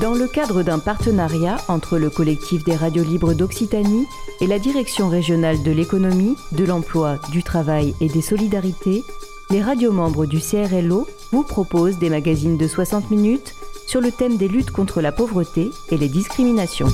Dans 0.00 0.14
le 0.14 0.26
cadre 0.26 0.62
d'un 0.62 0.78
partenariat 0.78 1.58
entre 1.68 1.98
le 1.98 2.08
collectif 2.08 2.64
des 2.64 2.74
radios 2.74 3.04
libres 3.04 3.34
d'Occitanie 3.34 4.06
et 4.40 4.46
la 4.46 4.58
direction 4.58 5.10
régionale 5.10 5.62
de 5.62 5.70
l'économie, 5.70 6.36
de 6.52 6.64
l'emploi, 6.64 7.18
du 7.30 7.42
travail 7.42 7.94
et 8.00 8.08
des 8.08 8.22
solidarités, 8.22 9.04
les 9.50 9.60
radios 9.60 9.92
membres 9.92 10.24
du 10.24 10.38
CRLO 10.38 11.06
vous 11.32 11.42
proposent 11.42 11.98
des 11.98 12.08
magazines 12.08 12.56
de 12.56 12.66
60 12.66 13.10
minutes 13.10 13.54
sur 13.86 14.00
le 14.00 14.10
thème 14.10 14.38
des 14.38 14.48
luttes 14.48 14.70
contre 14.70 15.02
la 15.02 15.12
pauvreté 15.12 15.68
et 15.90 15.98
les 15.98 16.08
discriminations. 16.08 16.88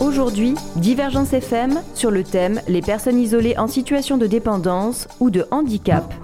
Aujourd'hui, 0.00 0.54
Divergence 0.76 1.34
FM 1.34 1.82
sur 1.94 2.10
le 2.10 2.24
thème 2.24 2.62
Les 2.66 2.80
personnes 2.80 3.18
isolées 3.18 3.58
en 3.58 3.66
situation 3.66 4.16
de 4.16 4.26
dépendance 4.26 5.06
ou 5.20 5.28
de 5.28 5.44
handicap. 5.50 6.14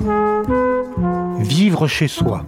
Vivre 1.38 1.86
chez 1.86 2.08
soi. 2.08 2.46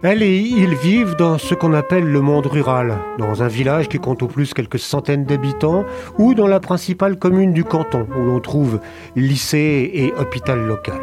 Elle 0.00 0.22
et 0.22 0.38
il 0.38 0.76
vivent 0.76 1.16
dans 1.16 1.38
ce 1.38 1.56
qu'on 1.56 1.72
appelle 1.72 2.04
le 2.04 2.20
monde 2.20 2.46
rural, 2.46 2.98
dans 3.18 3.42
un 3.42 3.48
village 3.48 3.88
qui 3.88 3.98
compte 3.98 4.22
au 4.22 4.28
plus 4.28 4.54
quelques 4.54 4.78
centaines 4.78 5.24
d'habitants, 5.24 5.84
ou 6.18 6.34
dans 6.34 6.46
la 6.46 6.60
principale 6.60 7.18
commune 7.18 7.52
du 7.52 7.64
canton, 7.64 8.06
où 8.16 8.22
l'on 8.22 8.38
trouve 8.38 8.78
lycée 9.16 9.90
et 9.92 10.12
hôpital 10.16 10.60
local. 10.60 11.00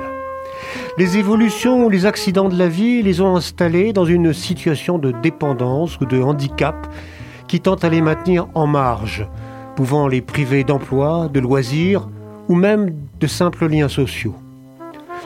Les 0.98 1.18
évolutions 1.18 1.86
ou 1.86 1.90
les 1.90 2.06
accidents 2.06 2.48
de 2.48 2.58
la 2.58 2.70
vie 2.70 3.02
les 3.02 3.20
ont 3.20 3.36
installés 3.36 3.92
dans 3.92 4.06
une 4.06 4.32
situation 4.32 4.98
de 4.98 5.12
dépendance 5.12 6.00
ou 6.00 6.06
de 6.06 6.22
handicap 6.22 6.88
qui 7.50 7.60
tente 7.60 7.84
à 7.84 7.90
les 7.90 8.02
maintenir 8.02 8.48
en 8.54 8.66
marge, 8.66 9.28
pouvant 9.76 10.08
les 10.08 10.22
priver 10.22 10.64
d'emploi, 10.64 11.28
de 11.28 11.42
loisirs 11.42 12.08
ou 12.48 12.56
même 12.56 12.96
de 13.20 13.28
simples 13.28 13.68
liens 13.68 13.90
sociaux. 13.90 14.36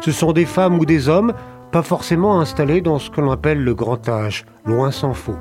Ce 0.01 0.11
sont 0.11 0.31
des 0.31 0.45
femmes 0.45 0.79
ou 0.79 0.85
des 0.85 1.07
hommes 1.07 1.33
pas 1.71 1.83
forcément 1.83 2.39
installés 2.39 2.81
dans 2.81 2.99
ce 2.99 3.09
que 3.09 3.21
l'on 3.21 3.31
appelle 3.31 3.63
le 3.63 3.75
grand 3.75 4.07
âge, 4.09 4.45
loin 4.65 4.91
s'en 4.91 5.13
faut. 5.13 5.37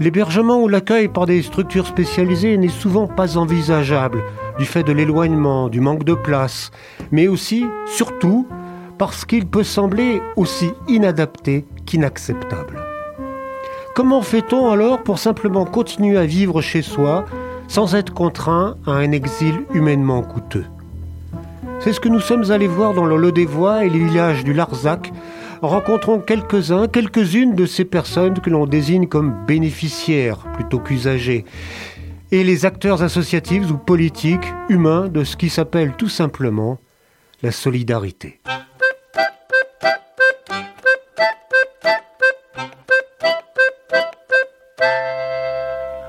L'hébergement 0.00 0.60
ou 0.60 0.68
l'accueil 0.68 1.08
par 1.08 1.26
des 1.26 1.42
structures 1.42 1.86
spécialisées 1.86 2.56
n'est 2.56 2.68
souvent 2.68 3.06
pas 3.06 3.36
envisageable 3.36 4.22
du 4.58 4.64
fait 4.64 4.82
de 4.82 4.92
l'éloignement, 4.92 5.68
du 5.68 5.80
manque 5.80 6.04
de 6.04 6.14
place, 6.14 6.70
mais 7.12 7.28
aussi, 7.28 7.66
surtout, 7.86 8.46
parce 8.98 9.24
qu'il 9.24 9.46
peut 9.46 9.62
sembler 9.62 10.20
aussi 10.36 10.70
inadapté 10.88 11.66
qu'inacceptable. 11.86 12.80
Comment 13.94 14.22
fait-on 14.22 14.70
alors 14.70 15.02
pour 15.02 15.18
simplement 15.18 15.64
continuer 15.64 16.18
à 16.18 16.26
vivre 16.26 16.60
chez 16.60 16.82
soi 16.82 17.24
sans 17.68 17.94
être 17.94 18.12
contraint 18.12 18.76
à 18.86 18.92
un 18.92 19.12
exil 19.12 19.64
humainement 19.72 20.22
coûteux? 20.22 20.64
C'est 21.84 21.92
ce 21.92 22.00
que 22.00 22.08
nous 22.08 22.20
sommes 22.20 22.50
allés 22.50 22.66
voir 22.66 22.94
dans 22.94 23.04
le 23.04 23.18
Lot 23.18 23.30
des 23.30 23.44
Voies 23.44 23.84
et 23.84 23.90
les 23.90 23.98
villages 23.98 24.42
du 24.42 24.54
Larzac. 24.54 25.12
Rencontrons 25.60 26.18
quelques-uns, 26.18 26.88
quelques-unes 26.88 27.54
de 27.54 27.66
ces 27.66 27.84
personnes 27.84 28.40
que 28.40 28.48
l'on 28.48 28.64
désigne 28.64 29.06
comme 29.06 29.44
bénéficiaires 29.46 30.38
plutôt 30.54 30.78
qu'usagers, 30.78 31.44
et 32.32 32.42
les 32.42 32.64
acteurs 32.64 33.02
associatifs 33.02 33.70
ou 33.70 33.76
politiques, 33.76 34.50
humains, 34.70 35.08
de 35.08 35.24
ce 35.24 35.36
qui 35.36 35.50
s'appelle 35.50 35.92
tout 35.98 36.08
simplement 36.08 36.78
la 37.42 37.52
solidarité. 37.52 38.40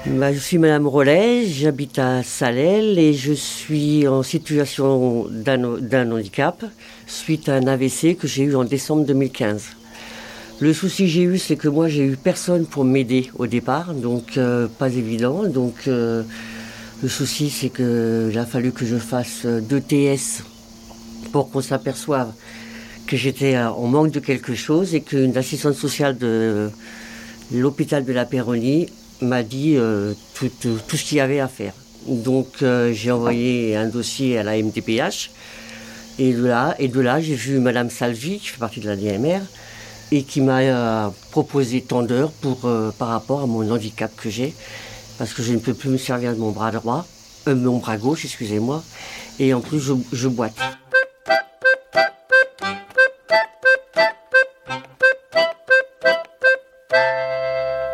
Bah, 0.08 0.32
je 0.32 0.38
suis 0.38 0.60
Madame 0.60 0.86
Rollet, 0.86 1.48
j'habite 1.48 1.98
à 1.98 2.22
Salel 2.22 3.00
et 3.00 3.16
je 3.16 3.34
suis 3.34 4.08
en 4.08 4.22
situation 4.22 5.26
d'un 5.32 6.12
handicap 6.12 6.64
suite 7.08 7.50
à 7.50 7.56
un 7.56 7.66
AVC 7.66 8.16
que 8.16 8.28
j'ai 8.28 8.44
eu 8.44 8.56
en 8.56 8.66
décembre 8.66 9.04
2015. 9.04 9.64
Le 10.60 10.74
souci 10.74 11.06
que 11.06 11.10
j'ai 11.10 11.24
eu, 11.24 11.40
c'est 11.40 11.56
que 11.56 11.68
moi 11.68 11.88
j'ai 11.88 12.06
eu 12.06 12.18
personne 12.18 12.68
pour 12.68 12.86
m'aider 12.86 13.32
au 13.40 13.48
départ, 13.48 13.96
donc 13.96 14.38
euh, 14.38 14.68
pas 14.68 14.90
évident. 14.90 15.44
Donc 15.48 15.88
euh, 15.88 16.22
le 17.02 17.10
souci, 17.10 17.50
c'est 17.50 17.70
qu'il 17.70 18.38
a 18.38 18.46
fallu 18.46 18.72
que 18.74 18.86
je 18.86 18.98
fasse 18.98 19.48
deux 19.48 19.82
TS 19.82 20.44
pour 21.32 21.50
qu'on 21.50 21.62
s'aperçoive 21.62 22.32
que 23.08 23.18
j'étais 23.18 23.58
en 23.58 23.88
manque 23.88 24.12
de 24.12 24.20
quelque 24.20 24.54
chose 24.54 24.94
et 24.94 25.02
qu'une 25.02 25.36
assistante 25.36 25.74
sociale 25.74 26.16
de 26.16 26.70
l'hôpital 27.52 28.06
de 28.06 28.14
la 28.14 28.26
Péronie 28.26 28.88
m'a 29.22 29.44
dit 29.44 29.76
euh, 29.78 30.14
tout, 30.34 30.50
ce 30.98 31.04
qu'il 31.04 31.18
y 31.18 31.22
avait 31.22 31.40
à 31.40 31.48
faire. 31.48 31.74
Donc 32.08 32.62
euh, 32.62 32.94
j'ai 32.94 33.12
envoyé 33.12 33.76
un 33.76 33.88
dossier 33.88 34.38
à 34.38 34.44
la 34.44 34.62
MDPH. 34.62 35.32
Et 36.18 36.34
de 36.34 36.46
là, 36.46 36.76
et 36.80 36.88
de 36.88 37.00
là 37.02 37.20
j'ai 37.20 37.36
vu 37.36 37.60
Madame 37.60 37.90
Salvi, 37.90 38.40
qui 38.40 38.48
fait 38.48 38.60
partie 38.60 38.80
de 38.80 38.88
la 38.88 38.96
DMR, 38.96 39.42
et 40.12 40.24
qui 40.24 40.40
m'a 40.40 40.60
euh, 40.60 41.10
proposé 41.32 41.82
tant 41.82 42.04
d'heures 42.04 42.32
pour, 42.32 42.70
par 42.98 43.10
rapport 43.10 43.42
à 43.42 43.48
mon 43.48 43.70
handicap 43.70 44.12
que 44.16 44.30
j'ai, 44.30 44.54
parce 45.18 45.34
que 45.34 45.44
je 45.44 45.52
ne 45.52 45.60
peux 45.60 45.74
plus 45.74 45.90
me 45.90 45.98
servir 45.98 46.34
de 46.34 46.40
mon 46.40 46.52
bras 46.52 46.72
droit, 46.72 47.06
mon 47.48 47.80
bras 47.80 47.98
gauche, 47.98 48.24
excusez-moi, 48.24 48.82
et 49.40 49.54
en 49.54 49.60
plus 49.60 49.80
je, 49.80 49.94
je 50.14 50.28
boite. 50.30 50.56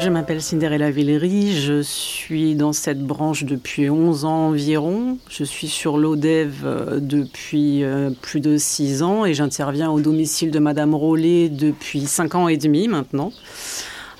Je 0.03 0.09
m'appelle 0.09 0.41
Cinderella 0.41 0.89
Villery, 0.89 1.55
je 1.61 1.83
suis 1.83 2.55
dans 2.55 2.73
cette 2.73 3.03
branche 3.03 3.43
depuis 3.43 3.87
11 3.87 4.25
ans 4.25 4.47
environ. 4.47 5.19
Je 5.29 5.43
suis 5.43 5.67
sur 5.67 5.99
l'ODEV 5.99 6.53
euh, 6.63 6.99
depuis 6.99 7.83
euh, 7.83 8.09
plus 8.09 8.39
de 8.39 8.57
6 8.57 9.03
ans 9.03 9.25
et 9.25 9.35
j'interviens 9.35 9.91
au 9.91 10.01
domicile 10.01 10.49
de 10.49 10.57
Madame 10.57 10.95
Rollet 10.95 11.49
depuis 11.49 12.07
5 12.07 12.33
ans 12.33 12.47
et 12.47 12.57
demi 12.57 12.87
maintenant, 12.87 13.31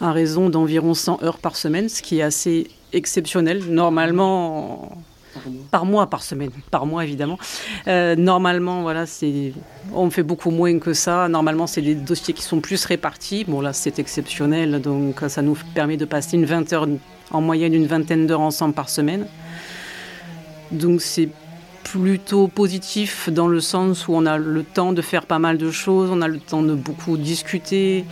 à 0.02 0.12
raison 0.12 0.52
d'environ 0.52 0.94
100 0.94 1.24
heures 1.24 1.40
par 1.40 1.56
semaine, 1.56 1.90
ce 1.90 2.04
qui 2.04 2.20
est 2.20 2.22
assez 2.22 2.68
exceptionnel. 2.94 3.64
Normalement, 3.68 4.92
par 5.72 5.86
mois, 5.86 6.10
par 6.10 6.24
semaine, 6.24 6.52
par 6.70 6.86
mois 6.86 7.04
évidemment. 7.04 7.38
Euh, 7.88 8.16
normalement, 8.16 8.82
voilà, 8.82 9.06
on 9.94 10.10
fait 10.10 10.24
beaucoup 10.24 10.52
moins 10.52 10.80
que 10.80 10.94
ça. 10.94 11.28
Normalement, 11.28 11.68
c'est 11.68 11.82
des 11.82 11.96
dossiers 11.96 12.34
qui 12.34 12.44
sont 12.44 12.60
plus 12.60 12.86
répartis. 12.86 13.46
Bon, 13.46 13.62
là, 13.62 13.74
c'est 13.74 14.00
exceptionnel, 14.00 14.82
donc 14.82 15.22
ça 15.28 15.42
nous 15.42 15.58
permet 15.74 15.98
de 15.98 16.06
passer 16.06 16.38
une 16.38 16.46
vingt 16.46 16.72
heures, 16.74 16.88
en 17.32 17.42
moyenne 17.42 17.74
une 17.74 17.88
vingtaine 17.88 18.28
d'heures 18.28 18.42
ensemble 18.42 18.74
par 18.74 18.90
semaine. 18.90 19.26
Donc 20.72 21.02
c'est 21.02 21.30
plutôt 21.84 22.48
positif 22.48 23.30
dans 23.30 23.48
le 23.48 23.60
sens 23.60 24.08
où 24.08 24.14
on 24.14 24.26
a 24.26 24.38
le 24.38 24.64
temps 24.64 24.94
de 24.94 25.02
faire 25.02 25.26
pas 25.26 25.40
mal 25.40 25.58
de 25.58 25.72
choses, 25.72 26.10
on 26.12 26.22
a 26.22 26.28
le 26.28 26.40
temps 26.40 26.64
de 26.64 26.74
beaucoup 26.74 27.18
discuter, 27.18 28.06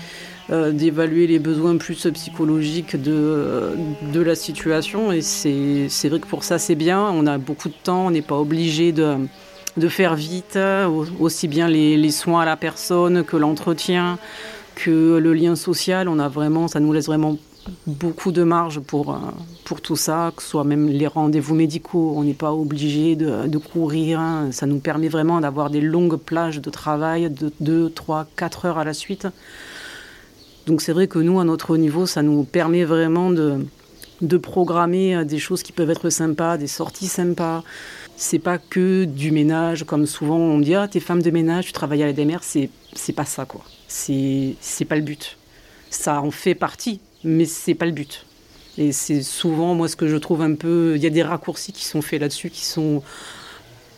euh, 0.52 0.72
d'évaluer 0.72 1.28
les 1.28 1.38
besoins 1.38 1.78
plus 1.78 2.08
psychologiques 2.12 3.00
de, 3.00 3.76
de 4.12 4.20
la 4.20 4.34
situation. 4.34 5.12
Et 5.12 5.22
c'est 5.22 6.10
vrai 6.10 6.20
que 6.20 6.26
pour 6.26 6.44
ça, 6.44 6.58
c'est 6.58 6.74
bien. 6.74 7.02
On 7.02 7.28
a 7.28 7.38
beaucoup 7.38 7.70
de 7.70 7.76
temps, 7.84 8.08
on 8.08 8.12
n'est 8.12 8.24
pas 8.24 8.38
obligé 8.38 8.92
de, 8.92 9.16
de, 9.78 9.88
faire 9.88 10.16
vite, 10.16 10.58
aussi 11.20 11.48
bien 11.48 11.68
les, 11.68 12.12
soins 12.12 12.42
à 12.42 12.46
la 12.46 12.58
personne 12.58 13.24
que 13.24 13.38
l'entretien, 13.38 14.18
que 14.74 15.18
le 15.18 15.34
lien 15.34 15.56
social. 15.56 16.10
On 16.10 16.18
a 16.18 16.30
vraiment, 16.30 16.68
ça 16.68 16.80
nous 16.80 16.94
laisse 16.94 17.06
vraiment 17.06 17.38
beaucoup 17.86 18.32
de 18.32 18.42
marge 18.42 18.80
pour, 18.80 19.14
euh, 19.14 19.18
pour 19.66 19.82
tout 19.82 19.96
ça, 19.96 20.32
que 20.36 20.42
ce 20.42 20.50
soit 20.50 20.64
même 20.64 20.88
les 20.88 21.06
rendez-vous 21.06 21.54
médicaux. 21.54 22.14
On 22.16 22.24
n'est 22.24 22.34
pas 22.34 22.54
obligé 22.54 23.16
de, 23.16 23.48
de, 23.48 23.58
courir. 23.60 24.20
Hein. 24.20 24.50
Ça 24.52 24.66
nous 24.66 24.80
permet 24.80 25.10
vraiment 25.10 25.40
d'avoir 25.42 25.70
des 25.70 25.82
longues 25.82 26.18
plages 26.18 26.60
de 26.60 26.70
travail 26.70 27.30
de 27.30 27.52
2, 27.60 27.92
3, 27.92 28.28
4 28.36 28.66
heures 28.66 28.78
à 28.80 28.84
la 28.84 28.96
suite. 28.96 29.28
Donc 30.70 30.84
c'est 30.84 30.94
vrai 30.94 31.08
que 31.08 31.18
nous, 31.18 31.40
à 31.40 31.44
notre 31.46 31.78
niveau, 31.78 32.06
ça 32.06 32.22
nous 32.22 32.44
permet 32.44 32.84
vraiment 32.84 33.32
de, 33.32 33.66
de 34.22 34.38
programmer 34.38 35.16
euh, 35.16 35.24
des 35.24 35.40
choses 35.40 35.64
qui 35.64 35.72
peuvent 35.72 35.90
être 35.90 36.12
sympas, 36.12 36.60
des 36.60 36.68
sorties 36.68 37.08
sympas. 37.08 37.64
C'est 38.18 38.38
pas 38.38 38.60
que 38.60 39.06
du 39.06 39.32
ménage, 39.32 39.84
comme 39.84 40.06
souvent 40.06 40.38
on 40.38 40.60
dit 40.60 40.76
Ah, 40.76 40.88
t'es 40.88 41.00
femme 41.00 41.24
de 41.24 41.32
ménage, 41.32 41.66
tu 41.66 41.72
travailles 41.72 42.04
à 42.04 42.06
la 42.06 42.14
DMR. 42.14 42.38
C'est, 42.44 42.70
c'est 42.94 43.14
pas 43.14 43.26
ça, 43.26 43.46
quoi. 43.46 43.62
C'est, 43.88 44.54
c'est 44.62 44.86
pas 44.86 44.96
le 44.96 45.02
but. 45.02 45.40
Ça 45.90 46.22
en 46.22 46.30
fait 46.30 46.54
partie, 46.54 47.00
mais 47.24 47.46
c'est 47.46 47.74
pas 47.74 47.88
le 47.88 47.92
but. 47.92 48.28
Et 48.78 48.92
c'est 48.92 49.24
souvent, 49.24 49.74
moi, 49.74 49.88
ce 49.88 49.96
que 49.96 50.08
je 50.08 50.18
trouve 50.18 50.44
un 50.44 50.54
peu. 50.54 50.94
Il 50.98 51.02
y 51.02 51.08
a 51.08 51.10
des 51.10 51.24
raccourcis 51.24 51.74
qui 51.74 51.86
sont 51.86 52.04
faits 52.04 52.22
là-dessus 52.22 52.52
qui 52.52 52.64
sont. 52.64 53.02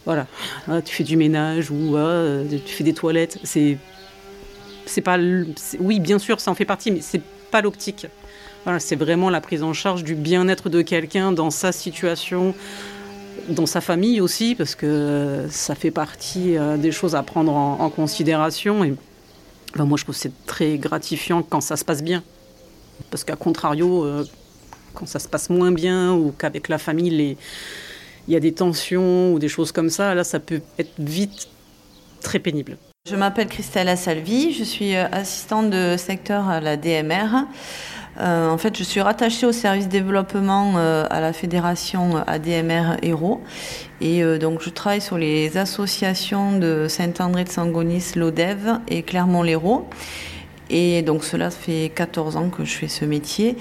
Voilà, 0.06 0.26
ah, 0.70 0.82
tu 0.82 0.96
fais 0.96 1.04
du 1.04 1.18
ménage 1.18 1.70
ou 1.70 1.98
ah, 1.98 2.44
tu 2.50 2.74
fais 2.74 2.86
des 2.86 2.94
toilettes. 2.94 3.40
C'est 3.44 3.78
c'est 4.92 5.02
pas, 5.02 5.18
oui, 5.80 6.00
bien 6.00 6.20
sûr, 6.20 6.40
ça 6.40 6.52
en 6.52 6.56
fait 6.56 6.66
partie, 6.66 6.92
mais 6.92 7.02
c'est 7.02 7.22
pas 7.50 7.62
l'optique. 7.62 8.08
C'est 8.80 8.96
vraiment 8.96 9.30
la 9.30 9.42
prise 9.42 9.64
en 9.64 9.74
charge 9.74 10.04
du 10.04 10.14
bien-être 10.14 10.70
de 10.70 10.82
quelqu'un 10.84 11.32
dans 11.32 11.50
sa 11.50 11.72
situation, 11.72 12.54
dans 13.50 13.66
sa 13.66 13.82
famille 13.82 14.22
aussi, 14.22 14.54
parce 14.54 14.76
que 14.76 15.48
ça 15.50 15.74
fait 15.74 15.90
partie 15.90 16.58
euh, 16.58 16.78
des 16.78 16.92
choses 16.92 17.16
à 17.16 17.24
prendre 17.24 17.54
en, 17.54 17.90
considération. 17.90 18.84
Et 18.84 18.94
moi, 19.78 19.98
je 19.98 20.04
trouve 20.04 20.14
que 20.14 20.22
c'est 20.22 20.46
très 20.46 20.78
gratifiant 20.78 21.42
quand 21.42 21.62
ça 21.62 21.76
se 21.76 21.84
passe 21.84 22.04
bien. 22.04 22.22
Parce 23.10 23.24
qu'à 23.24 23.36
contrario, 23.36 24.04
euh, 24.06 24.26
quand 24.94 25.08
ça 25.08 25.18
se 25.18 25.28
passe 25.28 25.50
moins 25.50 25.72
bien 25.72 26.14
ou 26.14 26.32
qu'avec 26.38 26.68
la 26.68 26.78
famille, 26.78 27.38
il 28.28 28.34
y 28.34 28.36
a 28.36 28.40
des 28.40 28.52
tensions 28.52 29.34
ou 29.34 29.40
des 29.40 29.50
choses 29.50 29.72
comme 29.72 29.90
ça, 29.90 30.14
là, 30.14 30.24
ça 30.24 30.40
peut 30.40 30.62
être 30.78 30.94
vite 31.00 31.48
très 32.22 32.38
pénible. 32.38 32.78
Je 33.10 33.16
m'appelle 33.16 33.48
Christelle 33.48 33.90
Assalvi, 33.90 34.54
je 34.54 34.64
suis 34.64 34.96
assistante 34.96 35.72
de 35.72 35.98
secteur 35.98 36.48
à 36.48 36.60
la 36.60 36.78
DMR. 36.78 37.48
Euh, 38.20 38.48
en 38.48 38.60
fait, 38.60 38.78
je 38.78 38.84
suis 38.84 39.02
rattachée 39.02 39.48
au 39.48 39.52
service 39.52 39.88
développement 39.88 40.74
euh, 40.76 41.08
à 41.10 41.20
la 41.20 41.34
fédération 41.34 42.18
ADMR 42.28 42.98
Héros. 43.02 43.42
Et 44.02 44.24
euh, 44.24 44.38
donc, 44.38 44.62
je 44.62 44.70
travaille 44.70 45.02
sur 45.02 45.18
les 45.18 45.58
associations 45.58 46.60
de 46.60 46.86
Saint-André 46.88 47.44
de 47.44 47.50
Sangonis, 47.50 48.12
l'ODEV 48.16 48.78
et 48.88 49.02
Clermont-Lérault. 49.02 49.90
Et 50.72 51.02
donc 51.02 51.26
cela 51.26 51.52
fait 51.52 51.92
14 51.94 52.38
ans 52.38 52.50
que 52.50 52.64
je 52.64 52.72
fais 52.72 52.88
ce 52.88 53.04
métier. 53.04 53.58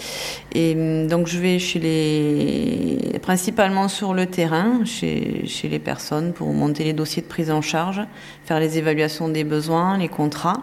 Et 0.55 0.75
hum, 0.75 1.09
donc 1.09 1.27
je 1.27 1.39
vais 1.39 1.59
chez 1.59 1.81
les, 1.81 3.19
principalement 3.19 3.89
sur 3.89 4.15
le 4.15 4.27
terrain, 4.27 4.85
chez, 4.85 5.43
chez 5.47 5.69
les 5.69 5.81
personnes 5.81 6.33
pour 6.33 6.49
monter 6.53 6.85
les 6.85 6.93
dossiers 6.93 7.23
de 7.23 7.27
prise 7.27 7.51
en 7.51 7.61
charge, 7.61 8.01
faire 8.45 8.61
les 8.61 8.79
évaluations 8.79 9.29
des 9.29 9.45
besoins, 9.45 9.99
les 9.99 10.09
contrats, 10.09 10.63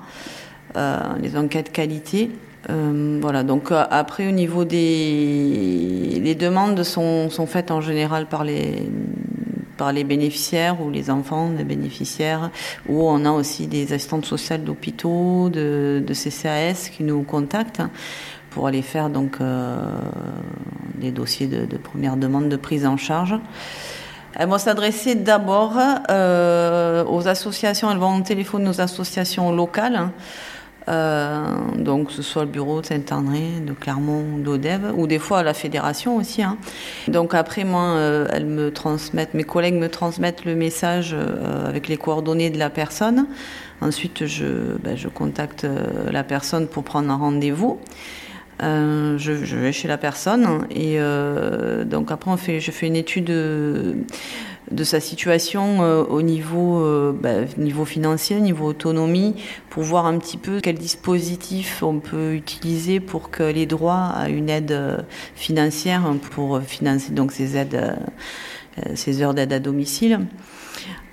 euh, 0.78 0.98
les 1.22 1.38
enquêtes 1.38 1.72
qualité. 1.72 2.32
Euh, 2.70 3.20
voilà, 3.22 3.44
donc 3.44 3.72
euh, 3.72 3.84
après 3.92 4.28
au 4.28 4.32
niveau 4.32 4.66
des 4.66 6.20
les 6.22 6.36
demandes 6.36 6.82
sont, 6.84 7.30
sont 7.30 7.46
faites 7.46 7.72
en 7.72 7.80
général 7.80 8.26
par 8.26 8.44
les 8.44 8.90
par 9.78 9.92
les 9.94 10.04
bénéficiaires 10.04 10.82
ou 10.82 10.90
les 10.90 11.10
enfants 11.10 11.50
des 11.50 11.64
bénéficiaires, 11.64 12.50
ou 12.88 13.08
on 13.08 13.26
a 13.26 13.32
aussi 13.32 13.68
des 13.68 13.94
assistantes 13.94 14.26
sociales 14.26 14.64
d'hôpitaux, 14.64 15.50
de, 15.50 16.04
de, 16.06 16.14
CCAS 16.14 16.90
qui 16.96 17.04
nous 17.04 17.24
contactent 17.24 17.84
pour 18.50 18.68
aller 18.68 18.82
faire 18.82 19.10
donc 19.10 19.38
euh, 19.40 19.78
des 20.96 21.12
dossiers 21.12 21.48
de, 21.48 21.66
de, 21.66 21.78
première 21.78 22.18
demande 22.18 22.50
de 22.50 22.56
prise 22.56 22.86
en 22.86 22.98
charge. 22.98 23.36
Elles 24.36 24.50
vont 24.50 24.58
s'adresser 24.58 25.16
d'abord 25.16 25.78
euh, 26.10 27.04
aux 27.06 27.28
associations, 27.28 27.92
elles 27.92 27.98
vont 27.98 28.22
téléphoner 28.22 28.70
aux 28.70 28.82
associations 28.82 29.52
locales. 29.52 30.10
Euh, 30.88 31.44
donc, 31.76 32.12
ce 32.12 32.22
soit 32.22 32.44
le 32.44 32.50
bureau 32.50 32.82
de 32.82 32.86
Saint-André, 32.86 33.44
de 33.66 33.74
Clermont, 33.74 34.38
d'Odève, 34.38 34.94
ou 34.96 35.08
des 35.08 35.20
fois 35.20 35.40
à 35.40 35.44
la 35.44 35.54
fédération 35.54 36.16
aussi. 36.16 36.42
Hein. 36.42 36.58
Donc 37.08 37.34
après, 37.34 37.64
moi, 37.64 37.84
euh, 37.84 38.28
elles 38.32 38.46
me 38.46 38.72
transmettent, 38.72 39.34
mes 39.34 39.44
collègues 39.44 39.76
me 39.76 39.90
transmettent 39.90 40.46
le 40.46 40.56
message 40.56 41.14
euh, 41.14 41.68
avec 41.68 41.88
les 41.88 41.98
coordonnées 41.98 42.50
de 42.50 42.60
la 42.60 42.70
personne. 42.70 43.28
Ensuite, 43.82 44.26
je, 44.26 44.78
ben, 44.82 44.96
je 44.96 45.08
contacte 45.08 45.68
la 46.10 46.24
personne 46.24 46.68
pour 46.68 46.84
prendre 46.84 47.12
un 47.12 47.18
rendez-vous. 47.18 47.80
Je, 48.60 49.56
vais 49.56 49.72
chez 49.72 49.88
la 49.88 50.00
personne 50.00 50.66
et 50.72 50.98
donc 51.86 52.12
après 52.12 52.32
on 52.32 52.38
fait, 52.38 52.60
je 52.60 52.72
fais 52.72 52.88
une 52.88 52.96
étude 52.96 53.32
de, 54.72 54.84
sa 54.84 55.00
situation 55.00 55.84
euh, 55.84 56.04
au 56.04 56.22
niveau, 56.22 56.82
euh, 56.84 57.14
bah, 57.14 57.46
niveau 57.58 57.86
financier, 57.86 58.40
niveau 58.40 58.66
autonomie, 58.66 59.36
pour 59.70 59.84
voir 59.84 60.06
un 60.06 60.18
petit 60.18 60.38
peu 60.38 60.60
quel 60.62 60.76
dispositif 60.76 61.84
on 61.84 62.00
peut 62.00 62.34
utiliser 62.34 63.00
pour 63.00 63.30
que 63.30 63.44
les 63.44 63.66
droits 63.66 64.08
à 64.16 64.30
une 64.30 64.50
aide 64.50 64.72
euh, 64.72 64.98
financière 65.36 66.04
pour 66.32 66.62
financer 66.62 67.12
donc 67.12 67.32
ces 67.32 67.58
aides, 67.58 67.76
euh, 67.76 68.82
ces 68.96 69.22
heures 69.22 69.34
d'aide 69.34 69.54
à 69.54 69.60
domicile. 69.60 70.22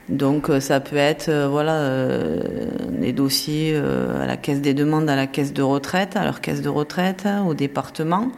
Donc 0.08 0.50
ça 0.60 0.80
peut 0.80 0.96
être 0.96 1.30
voilà 1.50 1.76
euh, 1.76 2.68
des 2.90 3.12
dossiers 3.12 3.74
à 3.74 4.26
la 4.26 4.36
caisse 4.36 4.60
des 4.60 4.74
demandes 4.74 5.08
à 5.08 5.16
la 5.16 5.26
caisse 5.26 5.54
de 5.54 5.62
retraite, 5.62 6.16
à 6.16 6.24
leur 6.24 6.42
caisse 6.42 6.60
de 6.60 6.68
retraite, 6.68 7.26
au 7.46 7.54
département. 7.54 8.30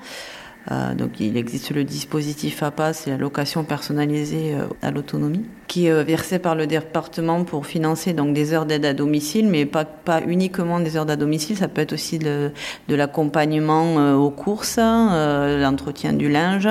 Euh, 0.72 0.94
donc 0.94 1.20
il 1.20 1.36
existe 1.36 1.70
le 1.70 1.84
dispositif 1.84 2.62
APA, 2.62 2.92
c'est 2.92 3.10
la 3.10 3.16
location 3.16 3.62
personnalisée 3.62 4.54
euh, 4.54 4.66
à 4.82 4.90
l'autonomie, 4.90 5.44
qui 5.68 5.86
est 5.86 5.92
euh, 5.92 6.02
versée 6.02 6.40
par 6.40 6.56
le 6.56 6.66
département 6.66 7.44
pour 7.44 7.66
financer 7.66 8.12
donc 8.14 8.34
des 8.34 8.52
heures 8.52 8.66
d'aide 8.66 8.84
à 8.84 8.92
domicile, 8.92 9.48
mais 9.48 9.64
pas, 9.64 9.86
uniquement 10.26 10.80
des 10.80 10.96
heures 10.96 11.06
d'aide 11.06 11.18
à 11.18 11.20
domicile, 11.20 11.56
ça 11.56 11.68
peut 11.68 11.82
être 11.82 11.92
aussi 11.92 12.18
de, 12.18 12.50
l'accompagnement 12.88 14.14
aux 14.14 14.30
courses, 14.30 14.78
l'entretien 14.78 16.12
du 16.12 16.28
linge, 16.28 16.68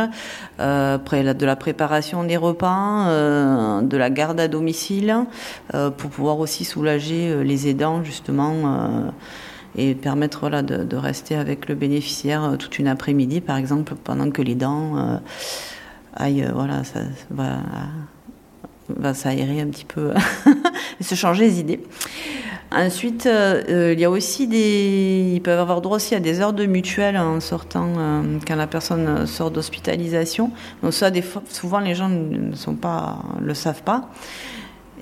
de 0.60 1.46
la 1.46 1.56
préparation 1.56 2.24
des 2.24 2.38
repas, 2.38 3.10
de 3.82 3.98
la 3.98 4.10
garde 4.10 4.40
à 4.40 4.48
domicile, 4.48 5.16
pour 5.72 6.10
pouvoir 6.10 6.40
aussi 6.40 6.66
soulager 6.66 7.44
les 7.44 7.68
aidants 7.68 8.04
justement 8.04 9.12
et 9.78 9.96
permettre 9.96 10.40
voilà, 10.42 10.62
de, 10.62 10.96
rester 10.96 11.36
avec 11.36 11.68
le 11.68 11.76
bénéficiaire 11.76 12.44
euh, 12.44 12.56
toute 12.56 12.80
une 12.80 12.88
après-midi, 12.88 13.42
par 13.42 13.58
exemple, 13.58 13.94
pendant 13.96 14.30
que 14.32 14.42
les 14.42 14.56
dents 14.56 14.98
euh, 14.98 15.18
aillent, 16.16 16.44
euh, 16.44 16.52
voilà, 16.54 16.84
ça 16.84 17.02
va, 17.30 17.58
va 18.90 19.14
s'aérer 19.14 19.62
un 19.62 19.68
petit 19.68 19.86
peu 19.86 20.12
se 21.02 21.16
changer 21.16 21.46
les 21.46 21.60
idées. 21.60 21.82
Ensuite, 22.72 23.26
euh, 23.26 23.94
il 23.94 24.00
y 24.00 24.06
a 24.06 24.10
aussi 24.10 24.48
des. 24.48 25.34
Ils 25.36 25.42
peuvent 25.42 25.60
avoir 25.60 25.82
droit 25.82 25.98
aussi 25.98 26.16
à 26.16 26.20
des 26.20 26.42
heures 26.42 26.52
de 26.52 26.66
mutuelle 26.66 27.16
en 27.16 27.40
sortant, 27.40 27.94
quand 28.46 28.56
la 28.56 28.68
personne 28.68 29.28
sort 29.28 29.52
d'hospitalisation. 29.52 30.52
Donc, 30.82 30.94
ça, 30.94 31.12
souvent, 31.50 31.80
les 31.80 31.94
gens 31.96 32.10
ne 32.10 32.52
le 33.40 33.54
savent 33.54 33.84
pas 33.84 34.10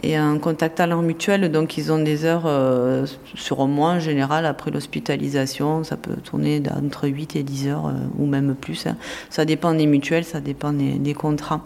et 0.01 0.19
en 0.19 0.39
contactant 0.39 0.87
leur 0.87 1.01
mutuelle, 1.01 1.51
donc 1.51 1.77
ils 1.77 1.91
ont 1.91 1.99
des 1.99 2.25
heures 2.25 2.45
euh, 2.45 3.05
sur 3.35 3.61
un 3.61 3.67
mois 3.67 3.91
en 3.91 3.99
général 3.99 4.45
après 4.45 4.71
l'hospitalisation. 4.71 5.83
Ça 5.83 5.97
peut 5.97 6.15
tourner 6.15 6.61
entre 6.75 7.07
8 7.07 7.35
et 7.35 7.43
10 7.43 7.67
heures 7.67 7.87
euh, 7.87 7.91
ou 8.17 8.25
même 8.25 8.55
plus. 8.55 8.87
Hein. 8.87 8.97
Ça 9.29 9.45
dépend 9.45 9.73
des 9.73 9.85
mutuelles, 9.85 10.25
ça 10.25 10.41
dépend 10.41 10.73
des 10.73 11.13
contrats. 11.13 11.61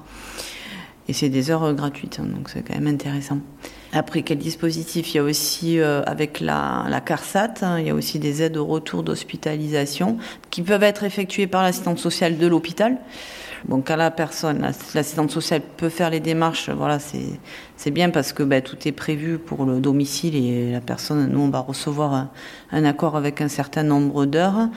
Et 1.09 1.13
c'est 1.13 1.29
des 1.29 1.51
heures 1.51 1.63
euh, 1.63 1.73
gratuites, 1.73 2.19
hein, 2.21 2.25
donc 2.25 2.49
c'est 2.49 2.61
quand 2.61 2.75
même 2.75 2.87
intéressant. 2.87 3.39
Après, 3.93 4.23
quel 4.23 4.37
dispositif? 4.37 5.13
Il 5.13 5.17
y 5.17 5.19
a 5.19 5.23
aussi, 5.23 5.79
euh, 5.79 6.03
avec 6.05 6.41
la, 6.41 7.01
CARSAT, 7.05 7.53
hein, 7.61 7.79
il 7.79 7.87
y 7.87 7.89
a 7.89 7.95
aussi 7.95 8.19
des 8.19 8.43
aides 8.43 8.57
au 8.57 8.65
retour 8.65 9.03
d'hospitalisation 9.03 10.17
qui 10.49 10.61
peuvent 10.61 10.83
être 10.83 11.03
effectuées 11.03 11.47
par 11.47 11.63
l'assistante 11.63 11.99
sociale 11.99 12.37
de 12.37 12.47
l'hôpital. 12.47 12.97
Bon, 13.65 13.81
quand 13.81 13.95
la 13.95 14.11
personne, 14.11 14.61
l'assistante 14.93 15.31
sociale 15.31 15.61
peut 15.77 15.89
faire 15.89 16.09
les 16.09 16.19
démarches, 16.19 16.69
voilà, 16.69 16.99
c'est 16.99 17.91
bien 17.91 18.11
parce 18.11 18.31
que 18.31 18.43
ben, 18.43 18.61
tout 18.61 18.77
est 18.85 18.91
prévu 18.91 19.39
pour 19.39 19.65
le 19.65 19.79
domicile 19.79 20.35
et 20.35 20.71
la 20.73 20.81
personne, 20.81 21.27
nous, 21.31 21.39
on 21.39 21.49
va 21.49 21.59
recevoir 21.59 22.27
un, 22.71 22.85
accord 22.85 23.15
avec 23.15 23.41
un 23.41 23.47
certain 23.47 23.83
nombre 23.83 24.25
d'heures 24.25 24.69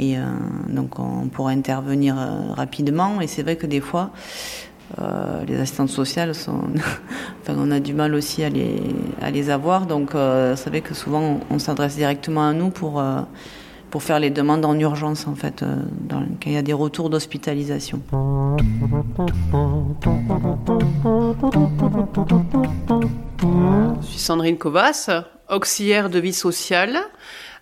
et 0.00 0.18
euh, 0.18 0.22
donc 0.68 0.98
on 0.98 1.28
pourra 1.28 1.52
intervenir 1.52 2.16
rapidement. 2.56 3.20
Et 3.20 3.28
c'est 3.28 3.42
vrai 3.42 3.54
que 3.56 3.66
des 3.66 3.80
fois, 3.80 4.10
euh, 5.00 5.44
les 5.46 5.58
assistantes 5.58 5.88
sociales 5.88 6.30
enfin, 6.46 7.54
on 7.58 7.70
a 7.70 7.80
du 7.80 7.92
mal 7.92 8.14
aussi 8.14 8.44
à 8.44 8.50
les, 8.50 9.50
avoir. 9.50 9.86
Donc, 9.86 10.14
euh, 10.14 10.54
c'est 10.56 10.70
vrai 10.70 10.80
que 10.80 10.94
souvent, 10.94 11.40
on, 11.50 11.58
s'adresse 11.58 11.96
directement 11.96 12.46
à 12.46 12.52
nous 12.52 12.70
pour 12.70 13.00
euh, 13.00 13.20
pour 13.90 14.02
faire 14.02 14.20
les 14.20 14.30
demandes 14.30 14.64
en 14.64 14.78
urgence, 14.78 15.26
en 15.26 15.34
fait, 15.34 15.64
quand 16.10 16.46
il 16.46 16.52
y 16.52 16.56
a 16.56 16.62
des 16.62 16.72
retours 16.72 17.08
d'hospitalisation. 17.08 18.02
Je 24.00 24.06
suis 24.06 24.18
Sandrine 24.18 24.58
Covas, 24.58 25.08
auxiliaire 25.48 26.10
de 26.10 26.18
vie 26.18 26.32
sociale 26.32 26.98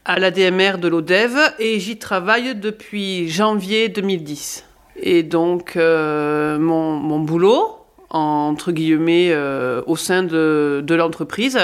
à 0.04 0.18
l'ADMR 0.18 0.78
de 0.78 0.88
l'ODEV 0.88 1.36
et 1.58 1.78
j'y 1.78 1.98
travaille 1.98 2.54
depuis 2.54 3.28
janvier 3.28 3.88
2010. 3.88 4.64
Et 4.96 5.22
donc, 5.22 5.76
euh, 5.76 6.58
mon, 6.58 6.92
mon, 6.92 7.18
boulot, 7.18 7.78
entre 8.10 8.72
guillemets, 8.72 9.30
euh, 9.32 9.82
au 9.86 9.96
sein 9.96 10.22
de, 10.22 10.82
de 10.84 10.94
l'entreprise, 10.94 11.58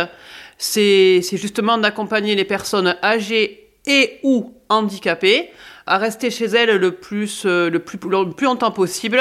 c'est 0.59 1.23
justement 1.33 1.79
d'accompagner 1.79 2.35
les 2.35 2.45
personnes 2.45 2.97
âgées 3.03 3.69
et 3.87 4.19
ou 4.23 4.53
handicapées 4.69 5.51
à 5.87 5.99
rester 5.99 6.31
chez 6.31 6.47
elles 6.47 6.77
le 6.77 6.93
plus, 6.93 7.45
euh, 7.47 7.71
le 7.71 7.79
plus, 7.79 7.99
le 8.09 8.31
plus 8.31 8.47
longtemps 8.47 8.71
possible 8.71 9.21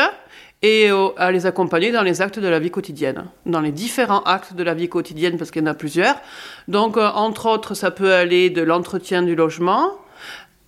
et 0.62 0.92
euh, 0.92 1.08
à 1.18 1.32
les 1.32 1.46
accompagner 1.46 1.92
dans 1.92 2.04
les 2.04 2.22
actes 2.22 2.40
de 2.40 2.48
la 2.48 2.60
vie 2.60 2.72
quotidienne, 2.72 3.26
dans 3.46 3.62
les 3.62 3.72
différents 3.72 4.22
actes 4.24 4.54
de 4.54 4.64
la 4.64 4.74
vie 4.74 4.90
quotidienne, 4.90 5.38
parce 5.38 5.52
qu'il 5.52 5.62
y 5.62 5.66
en 5.66 5.72
a 5.72 5.74
plusieurs. 5.74 6.16
Donc, 6.68 6.98
euh, 6.98 7.08
entre 7.08 7.48
autres, 7.48 7.74
ça 7.74 7.92
peut 7.92 8.14
aller 8.14 8.50
de 8.50 8.62
l'entretien 8.62 9.24
du 9.24 9.36
logement 9.36 9.92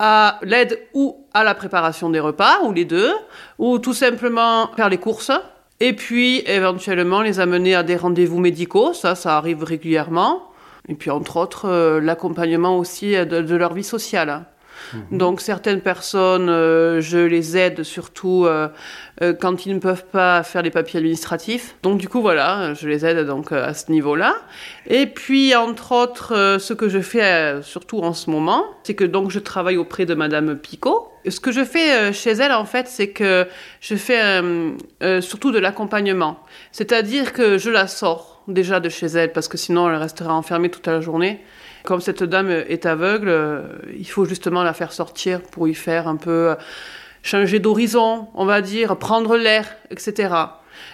à 0.04 0.40
l'aide 0.42 0.80
ou 0.96 1.28
à 1.32 1.44
la 1.44 1.54
préparation 1.54 2.10
des 2.10 2.20
repas, 2.20 2.64
ou 2.64 2.74
les 2.74 2.86
deux, 2.86 3.12
ou 3.60 3.78
tout 3.78 3.94
simplement 3.94 4.72
faire 4.76 4.90
les 4.90 4.98
courses, 4.98 5.32
et 5.80 5.94
puis 5.94 6.42
éventuellement 6.48 7.22
les 7.22 7.40
amener 7.40 7.76
à 7.76 7.84
des 7.84 7.96
rendez-vous 7.96 8.40
médicaux, 8.40 8.94
ça, 8.94 9.14
ça 9.14 9.38
arrive 9.38 9.64
régulièrement, 9.64 10.42
et 10.88 10.96
puis 10.96 11.12
entre 11.12 11.38
autres, 11.38 11.66
euh, 11.70 12.02
l'accompagnement 12.02 12.80
aussi 12.80 13.12
de, 13.12 13.42
de, 13.42 13.56
leur 13.56 13.76
vie 13.76 13.84
sociale. 13.84 14.46
Mmh. 14.94 15.18
Donc 15.18 15.42
certaines 15.42 15.82
personnes, 15.82 16.50
euh, 16.50 17.02
je 17.02 17.18
les 17.18 17.58
aide 17.58 17.84
surtout 17.84 18.46
euh, 18.46 18.68
euh, 19.22 19.34
quand 19.34 19.66
ils 19.66 19.74
ne 19.74 19.80
peuvent 19.80 20.06
pas 20.06 20.44
faire 20.44 20.62
les 20.62 20.72
papiers 20.72 21.00
administratifs. 21.00 21.76
Donc 21.84 21.98
du 21.98 22.10
coup 22.10 22.22
voilà, 22.22 22.74
je 22.74 22.88
les 22.88 23.06
aide 23.06 23.26
donc 23.26 23.52
à 23.52 23.74
ce 23.74 23.92
niveau-là. 23.92 24.36
Et 24.88 25.06
puis 25.06 25.56
entre 25.56 25.92
autres, 25.92 26.58
ce 26.60 26.74
que 26.74 26.90
je 26.90 27.00
fais 27.00 27.62
surtout 27.62 28.00
en 28.00 28.14
ce 28.14 28.30
moment, 28.30 28.66
c'est 28.84 28.96
que 28.96 29.04
donc 29.04 29.32
je 29.32 29.40
travaille 29.40 29.78
auprès 29.78 30.06
de 30.06 30.14
Madame 30.14 30.58
Picot. 30.58 31.10
Ce 31.28 31.40
que 31.40 31.52
je 31.52 31.64
fais 31.64 32.12
chez 32.14 32.32
elle 32.32 32.52
en 32.52 32.66
fait, 32.66 32.88
c'est 32.88 33.10
que 33.10 33.48
je 33.80 33.96
fais 33.96 34.42
surtout 35.22 35.52
de 35.52 35.60
l'accompagnement. 35.60 36.40
C'est-à-dire 36.72 37.34
que 37.34 37.58
je 37.58 37.70
la 37.70 37.88
sors 37.88 38.42
déjà 38.48 38.80
de 38.80 38.90
chez 38.90 39.08
elle 39.08 39.32
parce 39.32 39.48
que 39.48 39.58
sinon 39.58 39.90
elle 39.90 39.96
restera 39.96 40.34
enfermée 40.34 40.70
toute 40.70 40.88
la 40.88 41.02
journée. 41.02 41.42
Comme 41.84 42.02
cette 42.02 42.24
dame 42.24 42.50
est 42.50 42.86
aveugle, 42.86 43.30
euh, 43.30 43.62
il 43.98 44.08
faut 44.08 44.26
justement 44.26 44.64
la 44.64 44.74
faire 44.74 44.92
sortir 44.92 45.42
pour 45.42 45.68
y 45.68 45.74
faire 45.74 46.08
un 46.08 46.16
peu 46.16 46.56
changer 47.24 47.60
d'horizon, 47.60 48.28
on 48.34 48.46
va 48.46 48.62
dire, 48.62 48.98
prendre 48.98 49.38
l'air, 49.38 49.68
etc. 49.90 50.34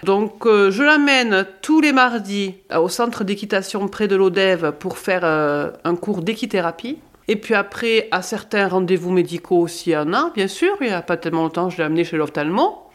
Donc 0.03 0.45
je 0.45 0.83
l'amène 0.83 1.45
tous 1.61 1.79
les 1.79 1.93
mardis 1.93 2.55
au 2.75 2.89
centre 2.89 3.23
d'équitation 3.23 3.87
près 3.87 4.09
de 4.09 4.15
l'Odève 4.17 4.73
pour 4.77 4.97
faire 4.97 5.23
un 5.23 5.95
cours 5.95 6.21
d'équithérapie. 6.21 6.97
Et 7.29 7.35
puis 7.35 7.53
après, 7.53 8.07
à 8.11 8.21
certains 8.21 8.67
rendez-vous 8.67 9.11
médicaux 9.11 9.67
s'il 9.67 9.93
y 9.93 9.97
en 9.97 10.13
a, 10.13 10.31
bien 10.33 10.47
sûr, 10.47 10.75
il 10.81 10.87
n'y 10.87 10.93
a 10.93 11.01
pas 11.01 11.17
tellement 11.17 11.43
longtemps, 11.43 11.69
je 11.69 11.77
l'ai 11.77 11.83
amené 11.83 12.03
chez 12.03 12.17
l'ophtalmo. 12.17 12.87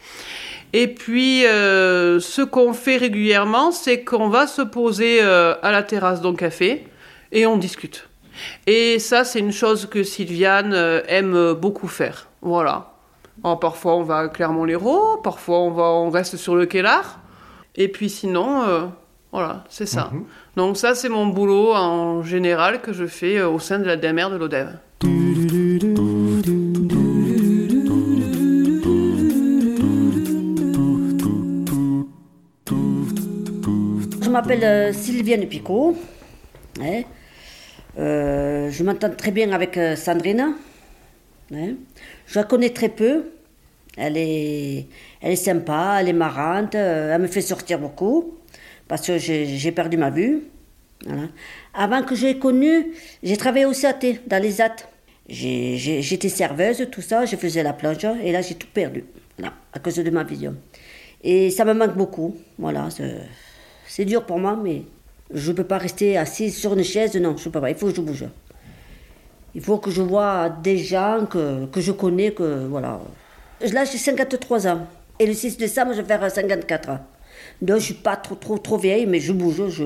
Et 0.73 0.89
puis, 0.89 1.45
euh, 1.45 2.19
ce 2.19 2.41
qu'on 2.41 2.73
fait 2.73 2.97
régulièrement, 2.97 3.73
c'est 3.73 4.05
qu'on 4.05 4.29
va 4.29 4.47
se 4.47 4.63
poser 4.63 5.19
euh, 5.21 5.55
à 5.63 5.71
la 5.71 5.83
terrasse 5.83 6.23
d'un 6.23 6.35
café 6.35 6.87
et 7.33 7.47
on 7.47 7.57
discute. 7.57 8.09
Et 8.67 8.99
ça, 8.99 9.25
c'est 9.25 9.41
une 9.41 9.53
chose 9.53 9.87
que 9.87 10.05
Sylviane 10.05 10.73
euh, 10.73 11.03
aime 11.09 11.55
beaucoup 11.55 11.89
faire. 11.89 12.29
Voilà. 12.41 12.93
parfois, 13.61 13.97
on 13.97 14.03
va 14.03 14.19
à 14.19 14.29
Clermont-Lérault, 14.29 15.19
parfois, 15.23 15.59
on, 15.59 15.71
va, 15.71 15.85
on 15.85 16.11
reste 16.11 16.37
sur 16.37 16.55
le 16.55 16.67
Kellar. 16.67 17.19
Et 17.75 17.89
puis 17.89 18.09
sinon, 18.09 18.91
voilà, 19.33 19.65
c'est 19.71 19.87
ça. 19.87 20.11
Mhm. 20.13 20.25
Donc 20.57 20.77
ça, 20.77 20.95
c'est 20.95 21.09
mon 21.09 21.27
boulot 21.27 21.73
en 21.73 22.23
général 22.23 22.83
que 22.83 22.93
je 22.93 23.07
fais 23.07 23.39
euh, 23.39 23.49
au 23.49 23.59
sein 23.59 23.79
de 23.79 23.85
la 23.85 23.97
DMR 23.97 24.29
de 24.31 24.37
l'ODEV. 24.37 24.77
Je 34.23 34.29
m'appelle 34.29 34.65
euh, 34.65 34.93
Sylviane 34.93 35.47
Picot. 35.47 35.97
Hein. 36.79 37.03
Euh, 37.99 38.71
je 38.71 38.83
m'entends 38.85 39.11
très 39.11 39.31
bien 39.31 39.53
avec 39.53 39.79
Sandrine. 39.97 40.55
Hein. 41.53 41.75
Je 42.27 42.39
la 42.39 42.45
connais 42.45 42.71
très 42.71 42.89
peu. 42.89 43.31
Elle 43.97 44.17
est, 44.17 44.87
elle 45.21 45.33
est 45.33 45.37
sympa, 45.37 45.99
elle 46.01 46.09
est 46.09 46.15
marrante, 46.15 46.75
elle 46.75 47.21
me 47.21 47.27
fait 47.27 47.43
sortir 47.43 47.79
beaucoup 47.79 48.39
parce 48.89 49.07
que 49.07 49.19
j'ai 49.19 49.73
perdu 49.73 49.97
ma 49.97 50.11
vue. 50.11 50.45
Avant 51.75 52.03
que 52.03 52.15
j'ai 52.15 52.39
connu, 52.39 52.93
j'ai 53.23 53.37
travaillé 53.37 53.65
au 53.65 53.73
CAT, 53.73 54.01
dans 54.27 54.43
les 54.43 54.61
AT. 54.61 54.77
J'étais 55.29 56.29
serveuse, 56.29 56.89
tout 56.91 57.03
ça, 57.03 57.25
je 57.25 57.37
faisais 57.37 57.63
la 57.63 57.73
plonge, 57.73 58.07
et 58.23 58.33
là 58.33 58.43
j'ai 58.43 58.55
tout 58.55 58.67
perdu, 58.73 59.05
à 59.73 59.79
cause 59.79 59.97
de 59.97 60.11
ma 60.11 60.25
vision. 60.25 60.57
Et 61.23 61.51
ça 61.51 61.65
me 61.65 61.73
manque 61.73 61.97
beaucoup, 61.97 62.37
voilà. 62.59 62.89
C'est 63.87 64.05
dur 64.05 64.27
pour 64.27 64.39
moi, 64.39 64.59
mais 64.63 64.83
je 65.35 65.51
ne 65.51 65.57
peux 65.57 65.65
pas 65.65 65.79
rester 65.79 66.17
assise 66.17 66.57
sur 66.57 66.73
une 66.75 66.85
chaise, 66.85 67.15
non, 67.17 67.37
je 67.37 67.49
peux 67.49 67.61
pas, 67.61 67.71
il 67.71 67.77
faut 67.77 67.87
que 67.89 67.95
je 67.95 68.01
bouge. 68.01 68.25
Il 69.55 69.61
faut 69.63 69.79
que 69.79 69.91
je 69.91 70.03
vois 70.03 70.49
des 70.49 70.79
gens 70.79 71.27
que, 71.29 71.67
que 71.67 71.81
je 71.81 71.93
connais, 71.93 72.33
que 72.33 72.67
voilà. 72.69 73.01
Là 73.73 73.85
j'ai 73.85 73.99
53 73.99 74.67
ans, 74.67 74.87
et 75.19 75.27
le 75.27 75.35
6 75.35 75.57
décembre 75.59 75.93
je 75.95 76.01
vais 76.03 76.07
faire 76.07 76.31
54 76.31 76.89
ans. 76.91 77.01
Donc 77.61 77.79
je 77.79 77.85
suis 77.85 77.95
pas 77.95 78.17
trop 78.17 78.35
trop 78.35 78.59
trop 78.59 78.79
vieille, 78.79 79.07
mais 79.07 79.21
je 79.21 79.33
bouge. 79.33 79.69
Je... 79.69 79.85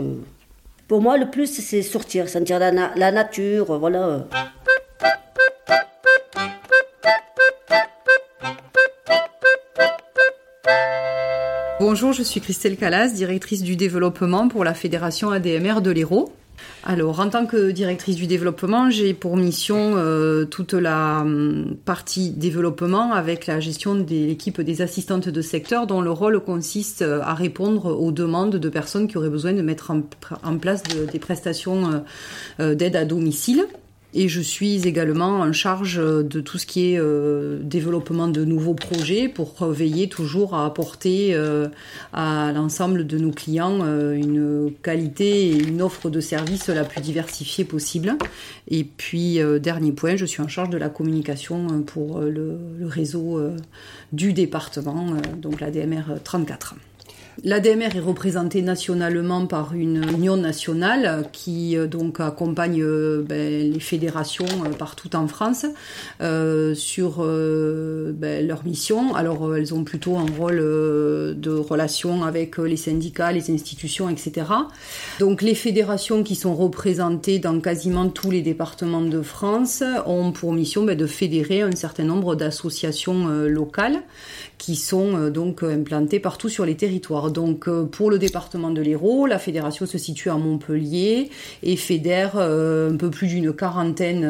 Pour 0.89 1.03
moi, 1.03 1.19
le 1.19 1.29
plus, 1.31 1.47
c'est 1.47 1.83
sortir, 1.83 2.29
sentir 2.29 2.61
la, 2.61 2.71
la 2.71 3.13
nature, 3.13 3.77
voilà. 3.79 4.27
Bonjour, 11.89 12.13
je 12.13 12.25
suis 12.25 12.41
Christelle 12.41 12.77
Calas, 12.77 13.11
directrice 13.11 13.63
du 13.63 13.77
développement 13.77 14.49
pour 14.49 14.65
la 14.65 14.75
Fédération 14.75 15.31
ADMR 15.31 15.81
de 15.81 15.93
l'Hérault. 15.93 16.33
Alors, 16.83 17.21
en 17.21 17.29
tant 17.29 17.47
que 17.47 17.71
directrice 17.71 18.17
du 18.17 18.27
développement, 18.27 18.91
j'ai 18.91 19.15
pour 19.15 19.37
mission 19.37 19.93
euh, 19.95 20.47
toute 20.47 20.73
la 20.73 21.21
hum, 21.21 21.77
partie 21.85 22.31
développement 22.31 23.13
avec 23.13 23.47
la 23.47 23.61
gestion 23.61 23.95
de 23.95 24.03
l'équipe 24.03 24.61
des 24.61 24.83
assistantes 24.83 25.29
de 25.29 25.41
secteur 25.41 25.87
dont 25.87 26.01
le 26.01 26.11
rôle 26.11 26.41
consiste 26.41 27.03
euh, 27.03 27.21
à 27.23 27.35
répondre 27.35 27.97
aux 27.97 28.11
demandes 28.11 28.57
de 28.57 28.69
personnes 28.69 29.07
qui 29.07 29.17
auraient 29.17 29.31
besoin 29.31 29.53
de 29.53 29.63
mettre 29.63 29.93
en, 29.93 30.59
place 30.59 30.83
des 30.83 31.21
prestations 31.21 32.03
euh, 32.59 32.75
d'aide 32.75 32.97
à 32.97 33.05
domicile. 33.05 33.65
Et 34.19 34.29
je 34.29 34.41
suis 34.41 34.89
également 34.89 35.41
en 35.41 35.53
charge 35.53 35.97
de 35.99 36.41
tout 36.41 36.57
ce 36.57 36.65
qui 36.65 36.95
est 36.95 36.99
euh, 36.99 37.59
développement 37.63 38.29
de 38.29 38.47
nouveaux 38.47 38.73
projets 38.73 39.29
pour 39.29 39.63
veiller 39.67 40.09
toujours 40.09 40.55
à 40.55 40.65
apporter 40.65 41.35
euh, 41.35 41.69
à 42.15 42.51
l'ensemble 42.55 43.07
de 43.07 43.19
nos 43.19 43.31
clients 43.31 43.81
euh, 43.83 44.15
une 44.15 44.73
qualité 44.83 45.49
et 45.49 45.59
une 45.59 45.83
offre 45.83 46.09
de 46.09 46.21
service 46.21 46.69
la 46.69 46.85
plus 46.85 47.03
diversifiée 47.03 47.67
possible. 47.67 48.17
Et 48.69 48.85
puis, 48.85 49.39
dernier 49.61 49.93
point, 49.93 50.17
je 50.17 50.25
suis 50.25 50.41
en 50.41 50.49
charge 50.49 50.71
de 50.71 50.79
la 50.79 50.89
communication 50.89 51.83
pour 51.83 52.21
le, 52.21 52.57
le 52.79 52.87
réseau 52.87 53.39
du 54.13 54.33
département, 54.33 55.09
donc 55.43 55.61
la 55.61 55.71
DMR 55.71 56.05
34. 56.25 56.75
L'ADMR 57.45 57.95
est 57.95 58.01
représentée 58.01 58.63
nationalement 58.63 59.47
par 59.47 59.75
une 59.75 60.03
union 60.11 60.39
nationale 60.39 61.29
qui 61.33 61.77
euh, 61.77 61.87
donc 61.87 62.19
accompagne 62.19 62.81
euh, 62.83 63.23
ben, 63.29 63.73
les 63.73 63.81
fédérations 63.81 64.47
euh, 64.65 64.71
partout 64.71 65.15
en 65.15 65.29
France 65.29 65.67
sur 66.75 67.19
ben, 67.19 68.47
leur 68.47 68.65
mission. 68.65 69.15
Alors 69.15 69.55
elles 69.55 69.75
ont 69.75 69.85
plutôt 69.85 70.17
un 70.17 70.27
rôle 70.39 70.59
de 70.59 71.51
relation 71.51 72.25
avec 72.25 72.59
les 72.59 72.77
syndicats, 72.77 73.33
les 73.33 73.51
institutions, 73.51 74.09
etc. 74.09 74.47
Donc 75.21 75.43
les 75.43 75.55
fédérations 75.55 76.23
qui 76.23 76.35
sont 76.35 76.55
représentées 76.55 77.39
dans 77.39 77.61
quasiment 77.61 78.09
tous 78.09 78.31
les 78.31 78.43
départements 78.43 79.03
de 79.03 79.23
France 79.23 79.83
ont 80.07 80.33
pour 80.33 80.53
mission 80.53 80.85
ben, 80.85 80.97
de 80.97 81.07
fédérer 81.07 81.63
un 81.63 81.73
certain 81.73 82.05
nombre 82.05 82.35
d'associations 82.35 83.27
locales 83.47 84.03
qui 84.59 84.75
sont 84.75 85.17
euh, 85.17 85.31
donc 85.31 85.63
euh, 85.63 85.75
implantés 85.75 86.21
partout 86.21 86.49
sur 86.49 86.65
les 86.65 86.77
territoires. 86.77 87.31
Donc 87.31 87.69
euh, 87.69 87.85
pour 87.85 88.11
le 88.11 88.19
département 88.19 88.71
de 88.71 88.81
l'Hérault, 88.81 89.27
la 89.27 89.39
fédération 89.39 89.87
se 89.87 89.99
situe 89.99 90.31
à 90.31 90.35
Montpellier 90.35 91.31
et 91.63 91.77
fédère 91.77 92.37
un 92.37 92.97
peu 92.97 93.11
plus 93.11 93.29
d'une 93.29 93.53
quarantaine 93.53 94.23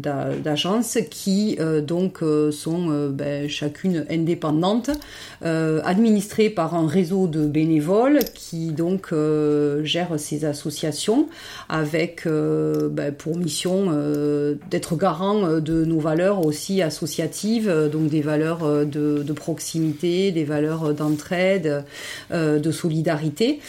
d'agences 0.00 0.98
qui 1.10 1.58
donc 1.86 2.20
sont 2.50 3.08
ben, 3.10 3.48
chacune 3.48 4.04
indépendantes, 4.10 4.90
administrées 5.42 6.50
par 6.50 6.74
un 6.74 6.86
réseau 6.86 7.26
de 7.26 7.46
bénévoles 7.46 8.20
qui 8.34 8.72
donc 8.72 9.12
gèrent 9.82 10.18
ces 10.18 10.44
associations 10.44 11.28
avec 11.68 12.26
ben, 12.26 13.12
pour 13.16 13.36
mission 13.36 13.90
d'être 14.70 14.96
garant 14.96 15.60
de 15.60 15.84
nos 15.84 16.00
valeurs 16.00 16.44
aussi 16.44 16.82
associatives, 16.82 17.72
donc 17.92 18.08
des 18.08 18.22
valeurs 18.22 18.86
de 18.86 19.11
de, 19.20 19.32
proximité, 19.32 20.32
des 20.32 20.44
valeurs 20.44 20.94
d'entraide, 20.94 21.84
euh, 22.30 22.58
de 22.58 22.70
solidarité. 22.70 23.60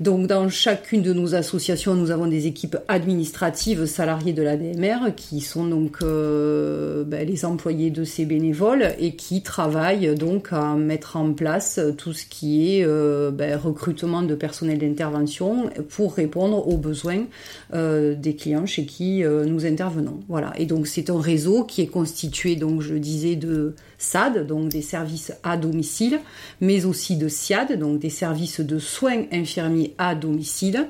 Donc 0.00 0.26
dans 0.26 0.48
chacune 0.48 1.02
de 1.02 1.12
nos 1.12 1.34
associations, 1.34 1.94
nous 1.94 2.10
avons 2.10 2.26
des 2.26 2.46
équipes 2.46 2.76
administratives 2.88 3.86
salariées 3.86 4.32
de 4.32 4.42
la 4.42 4.56
DMR 4.56 5.14
qui 5.16 5.40
sont 5.40 5.64
donc 5.64 5.98
euh, 6.02 7.04
ben, 7.04 7.26
les 7.26 7.44
employés 7.44 7.90
de 7.90 8.02
ces 8.02 8.24
bénévoles 8.24 8.94
et 8.98 9.14
qui 9.14 9.42
travaillent 9.42 10.14
donc 10.16 10.48
à 10.52 10.74
mettre 10.74 11.16
en 11.16 11.32
place 11.32 11.78
tout 11.96 12.12
ce 12.12 12.26
qui 12.26 12.76
est 12.78 12.84
euh, 12.84 13.30
ben, 13.30 13.56
recrutement 13.56 14.22
de 14.22 14.34
personnel 14.34 14.78
d'intervention 14.78 15.70
pour 15.90 16.14
répondre 16.14 16.66
aux 16.66 16.76
besoins 16.76 17.24
euh, 17.72 18.14
des 18.14 18.34
clients 18.34 18.66
chez 18.66 18.86
qui 18.86 19.22
nous 19.24 19.64
intervenons. 19.64 20.20
Voilà. 20.28 20.52
Et 20.58 20.66
donc 20.66 20.86
c'est 20.86 21.08
un 21.10 21.20
réseau 21.20 21.64
qui 21.64 21.82
est 21.82 21.86
constitué 21.86 22.56
donc 22.56 22.80
je 22.80 22.94
disais 22.94 23.36
de 23.36 23.74
SAD, 23.98 24.46
donc 24.46 24.68
des 24.68 24.82
services 24.82 25.32
à 25.42 25.56
domicile, 25.56 26.20
mais 26.60 26.84
aussi 26.84 27.16
de 27.16 27.28
SIAD, 27.28 27.78
donc 27.78 27.98
des 27.98 28.10
services 28.10 28.60
de 28.60 28.78
soins 28.78 29.24
infirmiers 29.32 29.83
à 29.98 30.14
domicile 30.14 30.88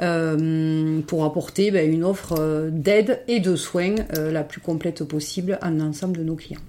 euh, 0.00 1.00
pour 1.06 1.24
apporter 1.24 1.70
ben, 1.70 1.90
une 1.90 2.04
offre 2.04 2.34
euh, 2.38 2.68
d'aide 2.70 3.22
et 3.28 3.40
de 3.40 3.56
soins 3.56 3.94
euh, 4.18 4.30
la 4.30 4.42
plus 4.44 4.60
complète 4.60 5.04
possible 5.04 5.58
à 5.62 5.70
l'ensemble 5.70 6.18
de 6.18 6.24
nos 6.24 6.34
clients. 6.34 6.60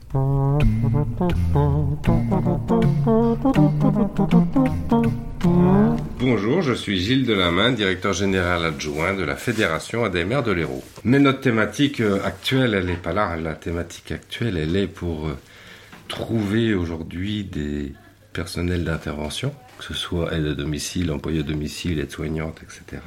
Bonjour, 6.20 6.62
je 6.62 6.74
suis 6.74 7.00
Gilles 7.00 7.26
Delamain, 7.26 7.72
directeur 7.72 8.14
général 8.14 8.66
adjoint 8.66 9.14
de 9.14 9.24
la 9.24 9.36
Fédération 9.36 10.04
ADMR 10.04 10.44
de 10.44 10.52
l'Hérault. 10.52 10.84
Mais 11.04 11.20
notre 11.20 11.42
thématique 11.42 12.02
actuelle, 12.24 12.74
elle 12.74 12.86
n'est 12.86 12.94
pas 12.94 13.14
là. 13.14 13.36
La 13.36 13.54
thématique 13.54 14.12
actuelle, 14.12 14.58
elle 14.58 14.76
est 14.76 14.88
pour 14.88 15.30
trouver 16.08 16.74
aujourd'hui 16.74 17.44
des 17.44 17.94
personnels 18.34 18.84
d'intervention 18.84 19.54
que 19.78 19.84
ce 19.84 19.94
soit 19.94 20.34
aide 20.34 20.48
à 20.48 20.54
domicile, 20.54 21.12
employé 21.12 21.40
à 21.40 21.44
domicile, 21.44 22.00
aide 22.00 22.12
soignante, 22.12 22.62
etc. 22.64 23.02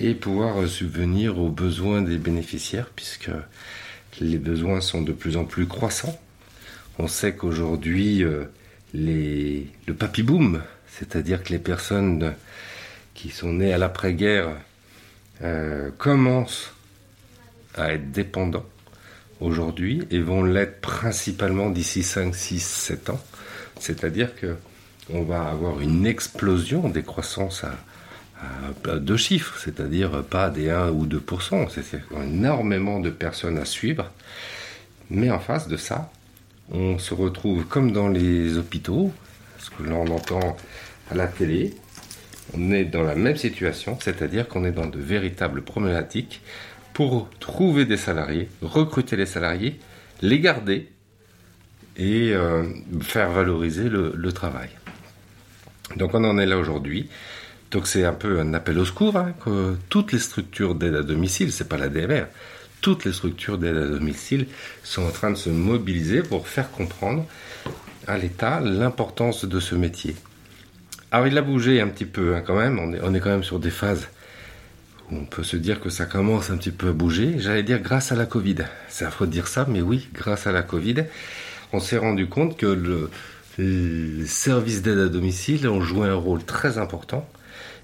Et 0.00 0.14
pouvoir 0.14 0.66
subvenir 0.66 1.38
aux 1.38 1.50
besoins 1.50 2.02
des 2.02 2.18
bénéficiaires, 2.18 2.90
puisque 2.94 3.30
les 4.20 4.38
besoins 4.38 4.80
sont 4.80 5.02
de 5.02 5.12
plus 5.12 5.36
en 5.36 5.44
plus 5.44 5.66
croissants. 5.66 6.18
On 6.98 7.08
sait 7.08 7.34
qu'aujourd'hui, 7.34 8.22
euh, 8.22 8.44
le 8.94 9.92
papy 9.92 10.22
boom, 10.22 10.62
c'est-à-dire 10.88 11.42
que 11.42 11.50
les 11.50 11.58
personnes 11.58 12.34
qui 13.14 13.30
sont 13.30 13.52
nés 13.54 13.72
à 13.72 13.78
l'après-guerre 13.78 14.50
euh, 15.42 15.90
commencent 15.98 16.72
à 17.74 17.94
être 17.94 18.10
dépendants 18.12 18.66
aujourd'hui 19.40 20.02
et 20.10 20.20
vont 20.20 20.44
l'être 20.44 20.80
principalement 20.80 21.70
d'ici 21.70 22.02
5, 22.02 22.34
6, 22.34 22.60
7 22.60 23.10
ans. 23.10 23.20
C'est-à-dire 23.80 24.34
que 24.36 24.56
on 25.10 25.22
va 25.22 25.44
avoir 25.44 25.80
une 25.80 26.06
explosion 26.06 26.88
des 26.88 27.02
croissances 27.02 27.64
à, 27.64 27.74
deux 28.98 29.16
chiffres, 29.16 29.56
c'est-à-dire 29.62 30.24
pas 30.24 30.50
des 30.50 30.68
1 30.68 30.90
ou 30.90 31.06
2%, 31.06 31.68
c'est 31.70 32.00
énormément 32.24 32.98
de 32.98 33.10
personnes 33.10 33.56
à 33.56 33.64
suivre. 33.64 34.10
Mais 35.10 35.30
en 35.30 35.38
face 35.38 35.68
de 35.68 35.76
ça, 35.76 36.10
on 36.72 36.98
se 36.98 37.14
retrouve 37.14 37.66
comme 37.66 37.92
dans 37.92 38.08
les 38.08 38.56
hôpitaux, 38.56 39.12
ce 39.58 39.70
que 39.70 39.84
l'on 39.84 40.08
entend 40.08 40.56
à 41.10 41.14
la 41.14 41.28
télé, 41.28 41.74
on 42.54 42.72
est 42.72 42.84
dans 42.84 43.02
la 43.02 43.14
même 43.14 43.36
situation, 43.36 43.96
c'est-à-dire 44.00 44.48
qu'on 44.48 44.64
est 44.64 44.72
dans 44.72 44.86
de 44.86 44.98
véritables 44.98 45.62
problématiques 45.62 46.42
pour 46.92 47.28
trouver 47.40 47.84
des 47.84 47.96
salariés, 47.96 48.48
recruter 48.60 49.16
les 49.16 49.26
salariés, 49.26 49.78
les 50.20 50.40
garder 50.40 50.88
et 51.96 52.32
euh, 52.32 52.64
faire 53.00 53.30
valoriser 53.30 53.88
le, 53.88 54.32
travail. 54.32 54.70
Donc 55.96 56.14
on 56.14 56.24
en 56.24 56.38
est 56.38 56.46
là 56.46 56.58
aujourd'hui. 56.58 57.08
Donc 57.70 57.86
c'est 57.86 58.04
un 58.04 58.12
peu 58.12 58.40
un 58.40 58.52
appel 58.54 58.78
au 58.78 58.84
secours 58.84 59.16
hein, 59.16 59.32
que 59.44 59.76
toutes 59.88 60.12
les 60.12 60.18
structures 60.18 60.74
d'aide 60.74 60.94
à 60.94 61.02
domicile, 61.02 61.52
c'est 61.52 61.68
pas 61.68 61.78
la 61.78 61.88
DMR, 61.88 62.24
toutes 62.82 63.04
les 63.04 63.12
structures 63.12 63.56
d'aide 63.56 63.76
à 63.76 63.86
domicile 63.86 64.46
sont 64.82 65.02
en 65.02 65.10
train 65.10 65.30
de 65.30 65.36
se 65.36 65.48
mobiliser 65.48 66.22
pour 66.22 66.48
faire 66.48 66.70
comprendre 66.70 67.24
à 68.06 68.18
l'État 68.18 68.60
l'importance 68.60 69.46
de 69.46 69.58
ce 69.58 69.74
métier. 69.74 70.16
Alors 71.10 71.26
il 71.26 71.38
a 71.38 71.42
bougé 71.42 71.80
un 71.80 71.88
petit 71.88 72.04
peu 72.04 72.34
hein, 72.34 72.42
quand 72.46 72.56
même, 72.56 72.78
on 72.78 72.92
est, 72.92 73.00
on 73.02 73.14
est 73.14 73.20
quand 73.20 73.30
même 73.30 73.44
sur 73.44 73.58
des 73.58 73.70
phases 73.70 74.08
où 75.10 75.16
on 75.16 75.24
peut 75.24 75.42
se 75.42 75.56
dire 75.56 75.80
que 75.80 75.88
ça 75.88 76.04
commence 76.04 76.50
un 76.50 76.56
petit 76.56 76.70
peu 76.70 76.88
à 76.88 76.92
bouger. 76.92 77.36
J'allais 77.38 77.62
dire 77.62 77.80
grâce 77.80 78.12
à 78.12 78.16
la 78.16 78.26
Covid. 78.26 78.56
C'est 78.88 79.04
affreux 79.04 79.26
de 79.26 79.32
dire 79.32 79.46
ça, 79.46 79.66
mais 79.68 79.80
oui, 79.80 80.08
grâce 80.14 80.46
à 80.46 80.52
la 80.52 80.62
Covid, 80.62 81.04
on 81.72 81.80
s'est 81.80 81.98
rendu 81.98 82.26
compte 82.28 82.56
que 82.56 82.66
le, 82.66 83.10
les 83.58 84.26
services 84.26 84.82
d'aide 84.82 84.98
à 84.98 85.08
domicile 85.08 85.68
ont 85.68 85.80
joué 85.80 86.08
un 86.08 86.14
rôle 86.14 86.44
très 86.44 86.78
important 86.78 87.28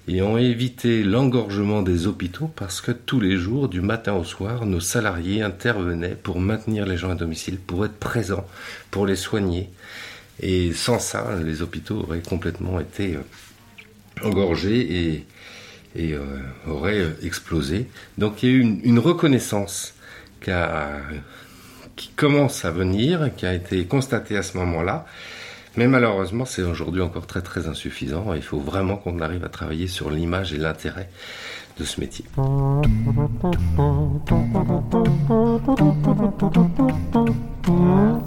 et 0.07 0.21
ont 0.23 0.37
évité 0.37 1.03
l'engorgement 1.03 1.83
des 1.83 2.07
hôpitaux 2.07 2.49
parce 2.55 2.81
que 2.81 2.91
tous 2.91 3.19
les 3.19 3.37
jours, 3.37 3.69
du 3.69 3.81
matin 3.81 4.13
au 4.13 4.23
soir, 4.23 4.65
nos 4.65 4.79
salariés 4.79 5.43
intervenaient 5.43 6.15
pour 6.15 6.39
maintenir 6.39 6.87
les 6.87 6.97
gens 6.97 7.11
à 7.11 7.15
domicile, 7.15 7.59
pour 7.59 7.85
être 7.85 7.99
présents, 7.99 8.47
pour 8.89 9.05
les 9.05 9.15
soigner. 9.15 9.69
Et 10.41 10.73
sans 10.73 10.99
ça, 10.99 11.37
les 11.43 11.61
hôpitaux 11.61 11.99
auraient 11.99 12.21
complètement 12.21 12.79
été 12.79 13.17
euh, 13.17 14.27
engorgés 14.27 14.79
et, 14.79 15.25
et 15.95 16.13
euh, 16.13 16.23
auraient 16.67 17.01
euh, 17.01 17.19
explosé. 17.21 17.87
Donc 18.17 18.41
il 18.41 18.49
y 18.49 18.53
a 18.53 18.55
eu 18.55 18.61
une, 18.83 18.99
reconnaissance 18.99 19.93
qui 20.41 22.09
commence 22.15 22.65
à 22.65 22.71
venir, 22.71 23.29
qui 23.35 23.45
a 23.45 23.53
été 23.53 23.85
constatée 23.85 24.37
à 24.37 24.43
ce 24.43 24.57
moment-là. 24.57 25.05
Mais 25.77 25.87
malheureusement, 25.87 26.45
c'est 26.45 26.63
aujourd'hui 26.63 27.01
encore 27.01 27.27
très 27.27 27.41
très 27.41 27.67
insuffisant. 27.67 28.33
Il 28.33 28.41
faut 28.41 28.59
vraiment 28.59 28.97
qu'on 28.97 29.19
arrive 29.19 29.43
à 29.43 29.49
travailler 29.49 29.87
sur 29.87 30.09
l'image 30.09 30.53
et 30.53 30.57
l'intérêt 30.57 31.09
de 31.77 31.85
ce 31.85 31.99
métier. 31.99 32.25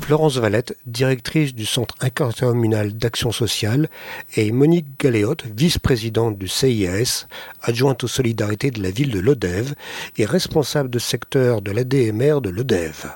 Florence 0.00 0.36
Valette, 0.36 0.76
directrice 0.86 1.54
du 1.54 1.66
Centre 1.66 1.94
intercommunal 2.00 2.92
d'action 2.92 3.32
sociale, 3.32 3.88
et 4.36 4.52
Monique 4.52 4.98
Galéotte, 4.98 5.44
vice-présidente 5.56 6.38
du 6.38 6.48
CIS, 6.48 7.26
adjointe 7.62 8.04
aux 8.04 8.08
solidarités 8.08 8.70
de 8.70 8.82
la 8.82 8.90
ville 8.90 9.10
de 9.10 9.20
Lodève 9.20 9.74
et 10.16 10.24
responsable 10.24 10.90
de 10.90 10.98
secteur 10.98 11.60
de 11.60 11.70
l'ADMR 11.70 12.40
de 12.40 12.50
Lodève. 12.50 13.12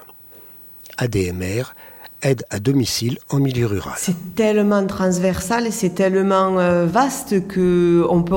ADMR, 0.99 1.75
aide 2.23 2.45
à 2.51 2.59
domicile 2.59 3.19
en 3.31 3.39
milieu 3.39 3.67
rural. 3.67 3.95
C'est 3.97 4.35
tellement 4.35 4.87
transversal 4.87 5.67
et 5.67 5.71
c'est 5.71 5.91
tellement 5.91 6.59
euh, 6.59 6.87
vaste 6.87 7.47
que 7.47 8.07
on 8.09 8.23
peut 8.23 8.37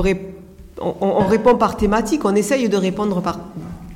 on, 0.80 1.26
répond 1.26 1.56
par 1.56 1.76
thématique, 1.76 2.24
on 2.24 2.34
essaye 2.34 2.68
de 2.68 2.76
répondre 2.76 3.20
par 3.20 3.38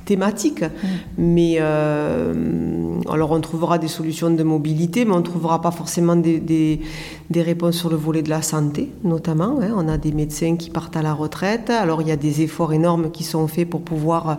thématique, 0.05 0.61
mm. 0.61 0.87
mais 1.17 1.55
euh, 1.59 2.99
alors 3.09 3.31
on 3.31 3.41
trouvera 3.41 3.79
des 3.79 3.87
solutions 3.87 4.29
de 4.29 4.43
mobilité, 4.43 5.03
mais 5.03 5.13
on 5.13 5.19
ne 5.19 5.23
trouvera 5.23 5.61
pas 5.61 5.71
forcément 5.71 6.15
des, 6.15 6.39
des, 6.39 7.41
réponses 7.41 7.77
sur 7.77 7.89
le 7.89 7.95
volet 7.95 8.21
de 8.21 8.29
la 8.29 8.43
santé, 8.43 8.91
notamment. 9.03 9.59
Hein. 9.61 9.73
On 9.75 9.87
a 9.87 9.97
des 9.97 10.11
médecins 10.11 10.57
qui 10.57 10.69
partent 10.69 10.95
à 10.95 11.01
la 11.01 11.13
retraite, 11.13 11.71
alors 11.71 12.03
il 12.03 12.07
y 12.07 12.11
a 12.11 12.17
des 12.17 12.41
efforts 12.41 12.73
énormes 12.73 13.09
qui 13.09 13.23
sont 13.23 13.47
faits 13.47 13.67
pour 13.67 13.81
pouvoir 13.81 14.37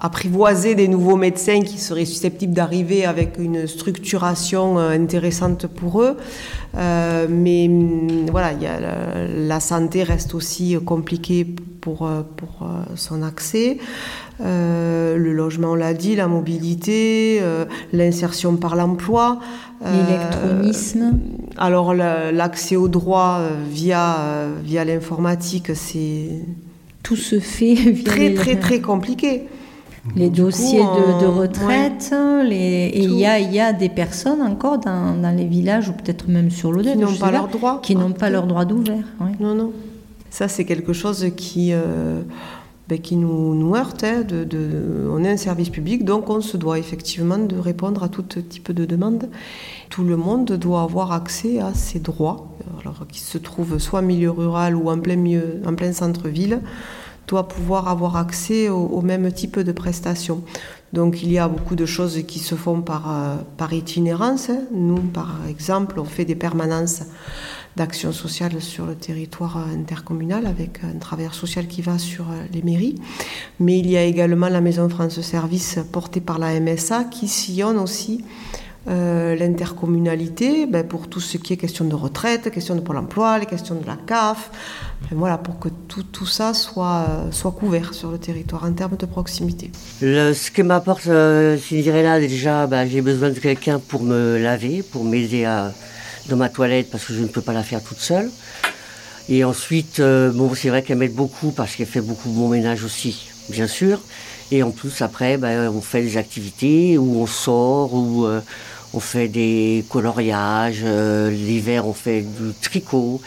apprivoiser 0.00 0.74
des 0.74 0.88
nouveaux 0.88 1.16
médecins 1.16 1.60
qui 1.60 1.78
seraient 1.78 2.06
susceptibles 2.06 2.54
d'arriver 2.54 3.04
avec 3.04 3.36
une 3.38 3.66
structuration 3.66 4.78
euh, 4.78 4.90
intéressante 4.90 5.66
pour 5.66 6.02
eux. 6.02 6.16
Euh, 6.76 7.26
mais 7.28 7.68
mm, 7.68 8.30
voilà, 8.30 8.52
y 8.52 8.66
a 8.66 8.80
la, 8.80 9.60
santé 9.60 10.02
reste 10.02 10.34
aussi 10.34 10.76
compliquée 10.84 11.46
pour, 11.80 12.06
euh, 12.06 12.22
pour 12.36 12.66
son 12.96 13.22
accès. 13.22 13.76
le 14.38 15.32
logement, 15.32 15.72
on 15.72 15.74
l'a 15.74 15.92
dit, 15.92 16.16
la 16.16 16.28
mobilité, 16.28 17.42
l'insertion 17.92 18.56
par 18.56 18.74
l'emploi. 18.76 19.38
L'électronisme. 19.84 21.18
alors 21.56 21.94
l'accès 21.94 22.76
au 22.76 22.88
droit 22.88 23.40
via, 23.70 24.46
via 24.62 24.84
l'informatique, 24.84 25.74
c'est... 25.74 26.28
Tout 27.02 27.16
se 27.16 27.40
fait 27.40 27.74
via 27.74 28.04
très, 28.04 28.34
très, 28.34 28.56
très 28.66 28.80
compliqué 28.80 29.46
les 30.16 30.30
dossiers 30.30 30.80
de, 30.80 31.26
retraite, 31.26 32.14
les... 32.44 32.90
et 32.92 33.02
il 33.02 33.14
y 33.14 33.26
a, 33.26 33.38
y 33.38 33.60
a, 33.60 33.72
des 33.72 33.88
personnes 33.88 34.40
encore 34.40 34.78
dans, 34.78 35.14
dans 35.20 35.36
les 35.36 35.44
villages 35.44 35.88
ou 35.88 35.92
peut-être 35.92 36.28
même 36.28 36.50
sur 36.50 36.72
l'Odève 36.72 36.96
qui 36.96 37.02
n'ont 37.04 37.16
pas 37.16 37.30
leur 37.30 37.48
droit, 37.48 37.80
qui 37.82 37.96
n'ont 37.96 38.12
pas 38.12 38.30
leur 38.30 38.46
droit 38.46 38.64
d'ouvert. 38.64 39.04
Non, 39.38 39.54
non. 39.54 39.72
Ça, 40.30 40.48
c'est 40.48 40.64
quelque 40.64 40.92
chose 40.92 41.26
qui, 41.36 41.72
euh, 41.72 42.22
ben, 42.88 42.98
qui 42.98 43.16
nous, 43.16 43.54
nous 43.54 43.74
heurte. 43.74 44.04
Hein, 44.04 44.22
de, 44.26 44.44
de, 44.44 45.08
on 45.10 45.22
est 45.24 45.30
un 45.30 45.36
service 45.36 45.68
public, 45.68 46.04
donc 46.04 46.30
on 46.30 46.40
se 46.40 46.56
doit 46.56 46.78
effectivement 46.78 47.38
de 47.38 47.58
répondre 47.58 48.02
à 48.02 48.08
tout 48.08 48.22
type 48.22 48.72
de 48.72 48.84
demandes. 48.84 49.28
Tout 49.90 50.04
le 50.04 50.16
monde 50.16 50.52
doit 50.52 50.82
avoir 50.82 51.12
accès 51.12 51.60
à 51.60 51.74
ses 51.74 51.98
droits, 51.98 52.48
alors 52.80 53.06
qui 53.08 53.20
se 53.20 53.38
trouvent 53.38 53.78
soit 53.78 53.98
en 53.98 54.02
milieu 54.02 54.30
rural 54.30 54.76
ou 54.76 54.88
en 54.88 54.98
plein, 54.98 55.16
milieu, 55.16 55.60
en 55.66 55.74
plein 55.74 55.92
centre-ville 55.92 56.60
doit 57.30 57.46
pouvoir 57.46 57.86
avoir 57.86 58.16
accès 58.16 58.68
au, 58.68 59.00
même 59.02 59.30
type 59.32 59.60
de 59.60 59.70
prestations. 59.70 60.42
Donc 60.92 61.22
il 61.22 61.30
y 61.30 61.38
a 61.38 61.46
beaucoup 61.46 61.76
de 61.76 61.86
choses 61.86 62.24
qui 62.26 62.40
se 62.40 62.56
font 62.56 62.82
par, 62.82 63.04
euh, 63.08 63.36
par 63.56 63.72
itinérance. 63.72 64.50
Nous, 64.72 65.00
par 65.00 65.36
exemple, 65.48 66.00
on 66.00 66.04
fait 66.04 66.24
des 66.24 66.34
permanences 66.34 67.02
d'action 67.76 68.10
sociale 68.10 68.60
sur 68.60 68.84
le 68.84 68.96
territoire 68.96 69.58
intercommunal 69.58 70.44
avec 70.44 70.80
un 70.82 70.98
travailleur 70.98 71.34
social 71.34 71.68
qui 71.68 71.82
va 71.82 71.98
sur 71.98 72.24
euh, 72.28 72.42
les 72.52 72.62
mairies. 72.62 72.96
Mais 73.60 73.78
il 73.78 73.88
y 73.88 73.96
a 73.96 74.02
également 74.02 74.48
la 74.48 74.60
Maison 74.60 74.88
France 74.88 75.20
Service 75.20 75.78
portée 75.92 76.20
par 76.20 76.40
la 76.40 76.58
MSA 76.58 77.04
qui 77.04 77.28
sillonne 77.28 77.78
aussi 77.78 78.24
euh, 78.88 79.36
l'intercommunalité 79.36 80.66
ben, 80.66 80.86
pour 80.86 81.08
tout 81.08 81.20
ce 81.20 81.36
qui 81.36 81.52
est 81.52 81.56
question 81.56 81.84
de 81.84 81.94
retraite, 81.94 82.50
question 82.50 82.74
de 82.74 82.80
Pôle 82.80 82.96
emploi, 82.96 83.38
les 83.38 83.46
questions 83.46 83.74
de 83.74 83.86
la 83.86 83.96
CAF, 83.96 84.50
voilà, 85.12 85.38
pour 85.38 85.58
que 85.58 85.68
tout, 85.88 86.02
tout 86.02 86.26
ça 86.26 86.54
soit, 86.54 87.06
soit 87.30 87.52
couvert 87.52 87.94
sur 87.94 88.10
le 88.10 88.18
territoire 88.18 88.64
en 88.64 88.72
termes 88.72 88.96
de 88.96 89.06
proximité. 89.06 89.70
ce 90.00 90.50
que 90.50 90.62
m'apporte 90.62 91.06
euh, 91.08 91.58
là 91.70 92.20
déjà, 92.20 92.66
ben, 92.66 92.86
j'ai 92.88 93.02
besoin 93.02 93.30
de 93.30 93.38
quelqu'un 93.38 93.78
pour 93.78 94.02
me 94.02 94.38
laver, 94.38 94.82
pour 94.82 95.04
m'aider 95.04 95.44
dans 96.28 96.36
ma 96.36 96.48
toilette 96.48 96.90
parce 96.90 97.04
que 97.04 97.14
je 97.14 97.20
ne 97.20 97.28
peux 97.28 97.42
pas 97.42 97.52
la 97.52 97.62
faire 97.62 97.82
toute 97.82 98.00
seule. 98.00 98.30
Et 99.30 99.44
ensuite, 99.44 100.00
euh, 100.00 100.32
bon, 100.32 100.52
c'est 100.56 100.70
vrai 100.70 100.82
qu'elle 100.82 100.98
m'aide 100.98 101.14
beaucoup 101.14 101.52
parce 101.52 101.76
qu'elle 101.76 101.86
fait 101.86 102.00
beaucoup 102.00 102.28
de 102.28 102.34
mon 102.34 102.48
ménage 102.48 102.82
aussi, 102.82 103.29
bien 103.50 103.66
sûr. 103.66 104.00
Et 104.52 104.62
en 104.62 104.70
plus, 104.70 105.02
après, 105.02 105.36
ben, 105.36 105.68
on 105.68 105.80
fait 105.80 106.02
des 106.02 106.16
activités 106.16 106.98
où 106.98 107.20
on 107.20 107.26
sort, 107.26 107.94
où 107.94 108.26
on 108.92 109.00
fait 109.00 109.28
des 109.28 109.84
coloriages, 109.88 110.82
euh, 110.84 111.30
l'hiver 111.30 111.86
on 111.86 111.94
fait 111.94 112.22
du 112.22 112.52
tricot. 112.60 113.20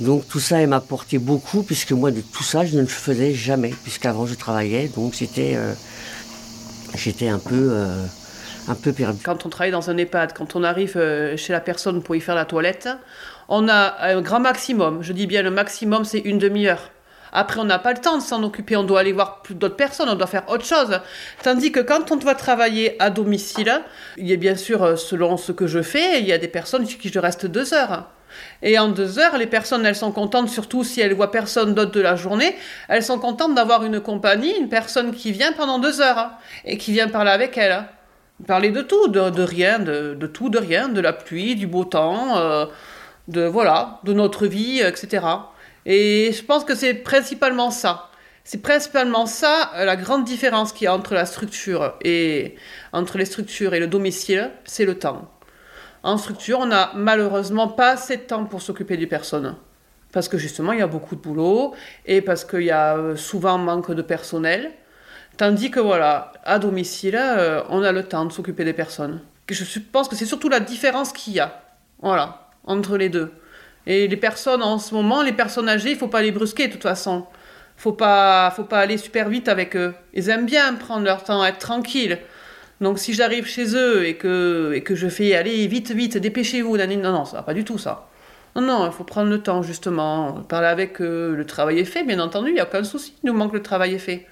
Donc 0.00 0.26
tout 0.26 0.40
ça, 0.40 0.60
elle 0.60 0.68
m'a 0.68 0.76
apporté 0.76 1.18
beaucoup, 1.18 1.62
puisque 1.62 1.92
moi 1.92 2.10
de 2.10 2.20
tout 2.20 2.42
ça, 2.42 2.64
je 2.64 2.74
ne 2.74 2.80
le 2.80 2.86
faisais 2.86 3.34
jamais, 3.34 3.74
puisqu'avant 3.82 4.26
je 4.26 4.34
travaillais, 4.34 4.88
donc 4.88 5.14
c'était, 5.14 5.52
euh, 5.54 5.74
j'étais 6.96 7.28
un 7.28 7.38
peu, 7.38 7.68
euh, 7.72 8.04
un 8.68 8.74
peu 8.74 8.92
perdu. 8.92 9.20
Quand 9.22 9.44
on 9.44 9.48
travaille 9.48 9.70
dans 9.70 9.90
un 9.90 9.96
EHPAD, 9.96 10.32
quand 10.32 10.56
on 10.56 10.64
arrive 10.64 10.98
chez 11.36 11.52
la 11.52 11.60
personne 11.60 12.02
pour 12.02 12.16
y 12.16 12.20
faire 12.20 12.34
la 12.34 12.46
toilette, 12.46 12.88
on 13.48 13.68
a 13.68 13.96
un 14.00 14.20
grand 14.22 14.40
maximum. 14.40 15.02
Je 15.02 15.12
dis 15.12 15.26
bien 15.26 15.42
le 15.42 15.50
maximum, 15.50 16.04
c'est 16.04 16.20
une 16.20 16.38
demi-heure. 16.38 16.90
Après, 17.32 17.60
on 17.60 17.64
n'a 17.64 17.78
pas 17.78 17.92
le 17.92 17.98
temps 17.98 18.18
de 18.18 18.22
s'en 18.22 18.42
occuper, 18.42 18.76
on 18.76 18.84
doit 18.84 19.00
aller 19.00 19.12
voir 19.12 19.42
d'autres 19.50 19.76
personnes, 19.76 20.08
on 20.10 20.14
doit 20.14 20.26
faire 20.26 20.48
autre 20.48 20.66
chose. 20.66 21.00
Tandis 21.42 21.72
que 21.72 21.80
quand 21.80 22.12
on 22.12 22.16
doit 22.16 22.34
travailler 22.34 23.00
à 23.02 23.08
domicile, 23.08 23.80
il 24.18 24.28
y 24.28 24.32
a 24.34 24.36
bien 24.36 24.54
sûr, 24.54 24.82
euh, 24.82 24.96
selon 24.96 25.38
ce 25.38 25.50
que 25.52 25.66
je 25.66 25.80
fais, 25.80 26.20
il 26.20 26.26
y 26.26 26.32
a 26.32 26.38
des 26.38 26.48
personnes 26.48 26.86
qui 26.86 27.08
je 27.08 27.18
reste 27.18 27.46
deux 27.46 27.72
heures. 27.72 28.08
Et 28.62 28.78
en 28.78 28.88
deux 28.88 29.18
heures, 29.18 29.38
les 29.38 29.46
personnes, 29.46 29.84
elles 29.86 29.96
sont 29.96 30.12
contentes, 30.12 30.48
surtout 30.48 30.84
si 30.84 31.00
elles 31.00 31.14
voient 31.14 31.30
personne 31.30 31.74
d'autre 31.74 31.92
de 31.92 32.00
la 32.00 32.16
journée, 32.16 32.56
elles 32.88 33.02
sont 33.02 33.18
contentes 33.18 33.54
d'avoir 33.54 33.84
une 33.84 34.00
compagnie, 34.00 34.54
une 34.58 34.68
personne 34.68 35.12
qui 35.12 35.32
vient 35.32 35.52
pendant 35.52 35.78
deux 35.78 36.00
heures 36.00 36.30
et 36.64 36.78
qui 36.78 36.92
vient 36.92 37.08
parler 37.08 37.30
avec 37.30 37.56
elles. 37.56 37.84
Parler 38.46 38.70
de 38.70 38.82
tout, 38.82 39.08
de, 39.08 39.20
rien, 39.42 39.78
de, 39.78 40.14
tout, 40.26 40.48
de 40.48 40.58
rien, 40.58 40.88
de 40.88 41.00
la 41.00 41.12
pluie, 41.12 41.54
du 41.54 41.66
beau 41.66 41.84
temps, 41.84 42.36
euh, 42.38 42.66
de 43.28 43.42
voilà, 43.42 44.00
de 44.04 44.12
notre 44.12 44.46
vie, 44.46 44.80
etc. 44.80 45.20
Et 45.86 46.32
je 46.32 46.42
pense 46.44 46.64
que 46.64 46.74
c'est 46.74 46.94
principalement 46.94 47.70
ça. 47.70 48.10
C'est 48.44 48.60
principalement 48.60 49.26
ça 49.26 49.70
euh, 49.76 49.84
la 49.84 49.96
grande 49.96 50.24
différence 50.24 50.72
qu'il 50.72 50.86
y 50.86 50.88
a 50.88 50.94
entre 50.94 51.14
la 51.14 51.26
structure 51.26 51.94
et 52.02 52.56
entre 52.92 53.18
les 53.18 53.24
structures 53.24 53.74
et 53.74 53.80
le 53.80 53.86
domicile, 53.86 54.50
c'est 54.64 54.84
le 54.84 54.98
temps. 54.98 55.30
En 56.02 56.18
structure, 56.18 56.58
on 56.58 56.66
n'a 56.66 56.90
malheureusement 56.96 57.68
pas 57.68 57.90
assez 57.90 58.16
de 58.16 58.22
temps 58.22 58.44
pour 58.44 58.60
s'occuper 58.60 58.96
des 58.96 59.06
personnes. 59.06 59.54
Parce 60.12 60.28
que 60.28 60.38
justement, 60.38 60.72
il 60.72 60.80
y 60.80 60.82
a 60.82 60.88
beaucoup 60.88 61.14
de 61.14 61.20
boulot 61.20 61.74
et 62.04 62.20
parce 62.20 62.44
qu'il 62.44 62.64
y 62.64 62.70
a 62.70 62.96
euh, 62.96 63.16
souvent 63.16 63.58
manque 63.58 63.92
de 63.92 64.02
personnel. 64.02 64.72
Tandis 65.36 65.70
que 65.70 65.80
voilà, 65.80 66.32
à 66.44 66.58
domicile, 66.58 67.16
euh, 67.16 67.62
on 67.70 67.82
a 67.82 67.92
le 67.92 68.02
temps 68.02 68.24
de 68.24 68.32
s'occuper 68.32 68.64
des 68.64 68.74
personnes. 68.74 69.22
Je 69.48 69.78
pense 69.78 70.08
que 70.08 70.16
c'est 70.16 70.26
surtout 70.26 70.48
la 70.48 70.60
différence 70.60 71.12
qu'il 71.12 71.34
y 71.34 71.40
a. 71.40 71.62
Voilà, 72.00 72.50
entre 72.64 72.96
les 72.96 73.08
deux. 73.08 73.32
Et 73.86 74.08
les 74.08 74.16
personnes 74.16 74.62
en 74.62 74.78
ce 74.78 74.94
moment, 74.94 75.22
les 75.22 75.32
personnes 75.32 75.68
âgées, 75.68 75.90
il 75.90 75.96
faut 75.96 76.08
pas 76.08 76.22
les 76.22 76.32
brusquer 76.32 76.68
de 76.68 76.72
toute 76.72 76.82
façon. 76.82 77.26
Faut 77.76 77.92
pas, 77.92 78.52
faut 78.54 78.64
pas 78.64 78.78
aller 78.78 78.96
super 78.96 79.28
vite 79.28 79.48
avec 79.48 79.76
eux. 79.76 79.94
Ils 80.14 80.28
aiment 80.28 80.46
bien 80.46 80.74
prendre 80.74 81.04
leur 81.04 81.24
temps, 81.24 81.44
être 81.44 81.58
tranquilles. 81.58 82.18
Donc 82.80 82.98
si 82.98 83.12
j'arrive 83.14 83.46
chez 83.46 83.76
eux 83.76 84.06
et 84.06 84.14
que, 84.14 84.72
et 84.74 84.82
que 84.82 84.94
je 84.94 85.08
fais 85.08 85.34
aller 85.34 85.66
vite, 85.66 85.90
vite, 85.92 86.18
dépêchez-vous, 86.18 86.76
non, 86.76 87.12
non, 87.12 87.24
ça 87.24 87.38
va 87.38 87.42
pas 87.42 87.54
du 87.54 87.64
tout 87.64 87.78
ça. 87.78 88.08
Non, 88.54 88.62
non, 88.62 88.86
il 88.86 88.92
faut 88.92 89.04
prendre 89.04 89.30
le 89.30 89.40
temps 89.40 89.62
justement, 89.62 90.42
parler 90.48 90.66
avec 90.66 91.00
eux, 91.00 91.34
le 91.34 91.46
travail 91.46 91.78
est 91.78 91.84
fait, 91.84 92.04
bien 92.04 92.20
entendu, 92.20 92.50
il 92.50 92.54
n'y 92.54 92.60
a 92.60 92.64
aucun 92.64 92.84
souci, 92.84 93.14
il 93.22 93.28
nous 93.28 93.32
manque 93.32 93.54
le 93.54 93.62
travail 93.62 93.94
est 93.94 93.98
fait. 93.98 94.26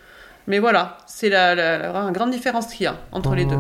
Mais 0.47 0.59
voilà, 0.59 0.99
c'est 1.07 1.29
la, 1.29 1.55
la, 1.55 1.79
la, 1.79 2.11
grande 2.11 2.31
différence 2.31 2.67
qu'il 2.67 2.85
y 2.85 2.87
a 2.87 2.97
entre 3.13 3.35
les 3.35 3.45
deux. 3.45 3.57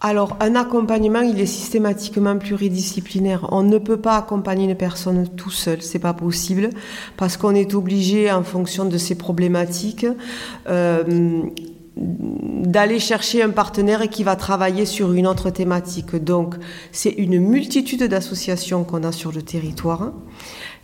Alors, 0.00 0.36
un 0.40 0.54
accompagnement, 0.56 1.20
il 1.20 1.40
est 1.40 1.46
systématiquement 1.46 2.36
pluridisciplinaire. 2.36 3.48
On 3.50 3.62
ne 3.62 3.78
peut 3.78 3.96
pas 3.96 4.16
accompagner 4.16 4.66
une 4.66 4.74
personne 4.74 5.26
tout 5.28 5.50
seul, 5.50 5.80
c'est 5.80 5.98
pas 5.98 6.12
possible, 6.12 6.70
parce 7.16 7.36
qu'on 7.38 7.54
est 7.54 7.74
obligé, 7.74 8.30
en 8.30 8.42
fonction 8.42 8.84
de 8.84 8.98
ses 8.98 9.14
problématiques, 9.14 10.06
euh, 10.68 11.42
d'aller 11.96 12.98
chercher 12.98 13.42
un 13.42 13.48
partenaire 13.48 14.08
qui 14.10 14.22
va 14.22 14.36
travailler 14.36 14.84
sur 14.84 15.14
une 15.14 15.26
autre 15.26 15.48
thématique. 15.48 16.14
Donc, 16.14 16.56
c'est 16.92 17.10
une 17.12 17.38
multitude 17.40 18.02
d'associations 18.02 18.84
qu'on 18.84 19.02
a 19.02 19.12
sur 19.12 19.32
le 19.32 19.40
territoire. 19.40 20.12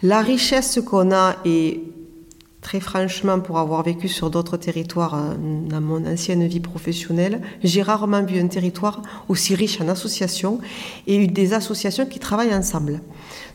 La 0.03 0.22
richesse 0.22 0.81
qu'on 0.87 1.12
a 1.12 1.37
est 1.44 1.81
Très 2.62 2.79
franchement, 2.79 3.40
pour 3.40 3.59
avoir 3.59 3.83
vécu 3.83 4.07
sur 4.07 4.31
d'autres 4.31 4.57
territoires 4.57 5.16
euh, 5.16 5.35
dans 5.68 5.81
mon 5.81 6.07
ancienne 6.07 6.46
vie 6.46 6.61
professionnelle, 6.61 7.42
j'ai 7.64 7.83
rarement 7.83 8.22
vu 8.22 8.38
un 8.38 8.46
territoire 8.46 9.03
aussi 9.29 9.57
riche 9.57 9.81
en 9.81 9.88
associations 9.88 10.61
et 11.09 11.16
eu 11.16 11.27
des 11.27 11.55
associations 11.55 12.07
qui 12.07 12.20
travaillent 12.20 12.55
ensemble. 12.55 13.01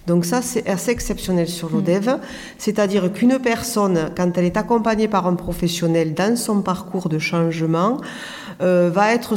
Donc 0.07 0.25
ça, 0.25 0.41
c'est 0.41 0.67
assez 0.67 0.91
exceptionnel 0.91 1.47
sur 1.47 1.69
l'ODEV. 1.69 2.07
Mm. 2.09 2.19
C'est-à-dire 2.57 3.13
qu'une 3.13 3.39
personne, 3.39 4.09
quand 4.15 4.37
elle 4.37 4.45
est 4.45 4.57
accompagnée 4.57 5.07
par 5.07 5.25
un 5.25 5.35
professionnel 5.35 6.13
dans 6.13 6.35
son 6.35 6.61
parcours 6.61 7.07
de 7.07 7.17
changement, 7.17 8.01
euh, 8.61 8.91
va 8.93 9.13
être 9.13 9.35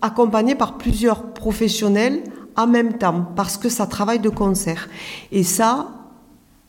accompagnée 0.00 0.56
par 0.56 0.78
plusieurs 0.78 1.32
professionnels 1.32 2.24
en 2.56 2.66
même 2.66 2.98
temps, 2.98 3.24
parce 3.36 3.56
que 3.56 3.68
ça 3.68 3.86
travaille 3.86 4.18
de 4.18 4.28
concert. 4.28 4.88
Et 5.30 5.44
ça, 5.44 6.01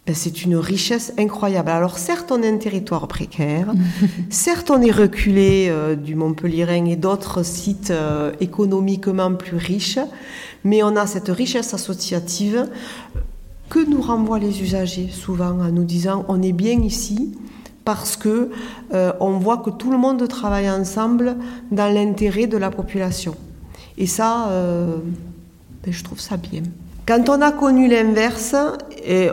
ben, 0.06 0.14
c'est 0.14 0.44
une 0.44 0.58
richesse 0.58 1.14
incroyable. 1.18 1.70
Alors 1.70 1.98
certes, 1.98 2.30
on 2.34 2.42
est 2.44 2.50
un 2.50 2.58
territoire 2.58 3.08
précaire, 3.08 3.74
certes, 4.30 4.70
on 4.70 4.82
est 4.82 4.92
reculé 4.92 5.68
euh, 5.70 5.96
du 5.96 6.16
Montpellierin 6.16 6.86
et 6.86 6.98
d'autres 6.98 7.44
sites 7.44 7.92
euh, 7.92 8.34
économiquement 8.42 9.34
plus 9.34 9.56
riches, 9.56 10.00
mais 10.66 10.84
on 10.84 10.98
a 10.98 11.08
cette 11.08 11.30
richesse 11.30 11.74
associative 11.74 12.68
que 13.70 13.80
nous 13.90 14.02
renvoient 14.02 14.40
les 14.40 14.62
usagers 14.62 15.08
souvent 15.10 15.62
en 15.62 15.72
nous 15.72 15.86
disant 15.86 16.26
on 16.28 16.42
est 16.42 16.52
bien 16.52 16.82
ici 16.82 17.38
parce 17.86 18.18
que 18.18 18.50
euh, 18.94 19.14
on 19.22 19.40
voit 19.40 19.60
que 19.60 19.70
tout 19.70 19.90
le 19.90 19.98
monde 19.98 20.28
travaille 20.28 20.70
ensemble 20.70 21.38
dans 21.72 21.94
l'intérêt 21.94 22.48
de 22.48 22.58
la 22.58 22.72
population. 22.72 23.36
Et 23.98 24.08
ça, 24.08 24.50
ben, 25.84 25.94
je 25.94 26.04
trouve 26.04 26.20
ça 26.20 26.36
bien. 26.36 26.64
Quand 27.06 27.28
on 27.28 27.42
a 27.42 27.52
connu 27.52 27.90
l'inverse, 27.90 28.56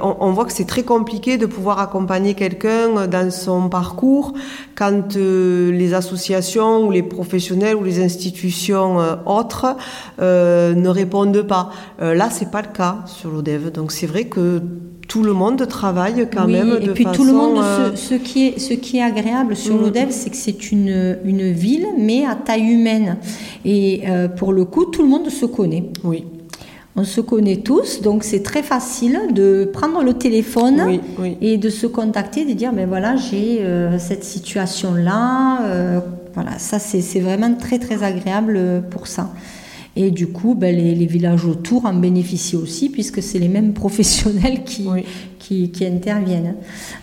on, 0.02 0.32
voit 0.32 0.44
que 0.44 0.52
c'est 0.52 0.64
très 0.64 0.82
compliqué 0.82 1.38
de 1.38 1.46
pouvoir 1.46 1.78
accompagner 1.78 2.34
quelqu'un 2.34 3.06
dans 3.06 3.30
son 3.30 3.68
parcours 3.68 4.34
quand 4.74 5.16
euh, 5.16 5.70
les 5.70 5.94
associations 5.94 6.84
ou 6.84 6.90
les 6.90 7.04
professionnels 7.04 7.76
ou 7.76 7.84
les 7.84 8.02
institutions 8.02 9.00
euh, 9.00 9.14
autres 9.24 9.76
euh, 10.20 10.74
ne 10.74 10.88
répondent 10.88 11.42
pas. 11.42 11.70
là, 12.00 12.28
c'est 12.30 12.50
pas 12.50 12.62
le 12.62 12.72
cas 12.74 12.98
sur 13.06 13.30
l'ODEV. 13.30 13.70
Donc 13.70 13.92
c'est 13.92 14.06
vrai 14.06 14.24
que 14.24 14.60
tout 15.06 15.22
le 15.22 15.32
monde 15.32 15.64
travaille 15.68 16.28
quand 16.32 16.48
même 16.48 16.70
de 16.70 16.90
et 16.90 16.94
puis 16.94 17.06
tout 17.12 17.24
le 17.24 17.32
monde, 17.32 17.62
ce, 17.94 18.14
qui 18.14 18.48
est, 18.48 18.58
ce 18.58 18.74
qui 18.74 18.98
est 18.98 19.02
agréable 19.02 19.54
sur 19.54 19.76
mm. 19.76 19.80
l'ODEV, 19.80 20.10
c'est 20.10 20.30
que 20.30 20.36
c'est 20.36 20.72
une, 20.72 21.18
une 21.24 21.52
ville, 21.52 21.86
mais 21.96 22.24
à 22.26 22.34
taille 22.34 22.66
humaine. 22.66 23.18
Et 23.64 24.02
pour 24.36 24.52
le 24.52 24.64
coup, 24.64 24.86
tout 24.86 25.02
le 25.02 25.08
monde 25.08 25.28
se 25.30 25.46
connaît. 25.46 25.84
Oui. 26.02 26.24
On 27.00 27.04
se 27.04 27.22
connaît 27.22 27.56
tous, 27.56 28.02
donc 28.02 28.24
c'est 28.24 28.42
très 28.42 28.62
facile 28.62 29.18
de 29.32 29.70
prendre 29.72 30.02
le 30.02 30.12
téléphone 30.12 31.00
et 31.40 31.56
de 31.56 31.70
se 31.70 31.86
contacter, 31.86 32.44
de 32.44 32.52
dire, 32.52 32.74
ben 32.74 32.86
voilà, 32.86 33.16
j'ai 33.16 33.62
euh, 33.62 33.98
cette 33.98 34.22
situation-là. 34.22 35.62
Euh, 35.62 36.00
voilà, 36.34 36.58
ça 36.58 36.78
c'est 36.78 37.20
vraiment 37.20 37.54
très 37.54 37.78
très 37.78 38.02
agréable 38.02 38.82
pour 38.90 39.06
ça. 39.06 39.30
Et 39.96 40.10
du 40.10 40.26
coup, 40.26 40.54
ben, 40.54 40.76
les, 40.76 41.06
villages 41.06 41.46
autour 41.46 41.86
en 41.86 41.94
bénéficient 41.94 42.56
aussi, 42.56 42.90
puisque 42.90 43.22
c'est 43.22 43.38
les 43.38 43.48
mêmes 43.48 43.72
professionnels 43.84 44.62
qui, 44.64 44.86
qui, 45.38 45.86
interviennent. 45.86 46.56